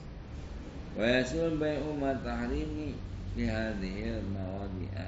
Wa 0.96 1.04
yasul 1.08 1.60
bai'u 1.60 1.92
ma 1.96 2.16
tahrimi 2.20 2.96
fi 3.36 3.48
hadhihi 3.48 4.24
mawadi'a 4.32 5.08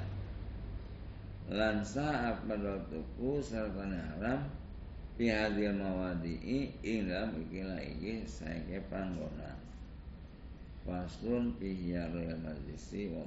lan 1.52 1.84
sa'at 1.84 2.40
pada 2.48 2.80
tuku 2.88 3.44
serta 3.44 3.84
haram 3.84 4.48
fi 5.20 5.28
hadhihi 5.28 5.76
mawadi'i 5.76 6.72
ing 6.80 7.12
dalam 7.12 7.36
ikilah 7.36 7.84
iki 7.84 8.24
saiki 8.24 8.80
panggonan 8.88 9.63
faslun 10.84 11.54
fi 11.58 11.74
hiyaril 11.74 12.36
majlisi 12.44 13.08
wa 13.08 13.24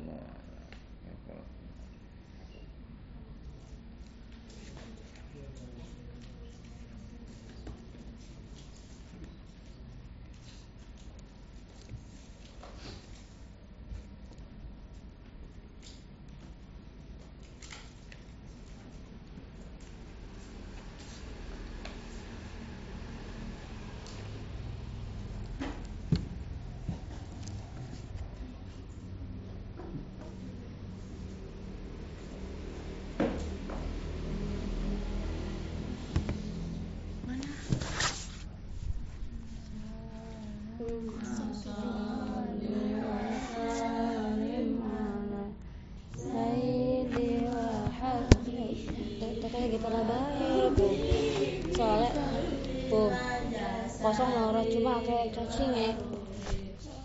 kosong 54.07 54.33
ora 54.39 54.63
cuma 54.71 55.03
kayak 55.03 55.35
cacing 55.35 55.73
ya. 55.75 55.91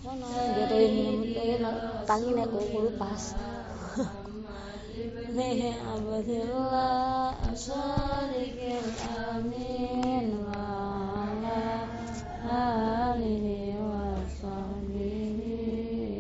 Kono 0.06 0.28
jatuhin 0.54 1.34
tangi 2.06 2.30
kudu 2.70 2.90
pas 2.94 3.51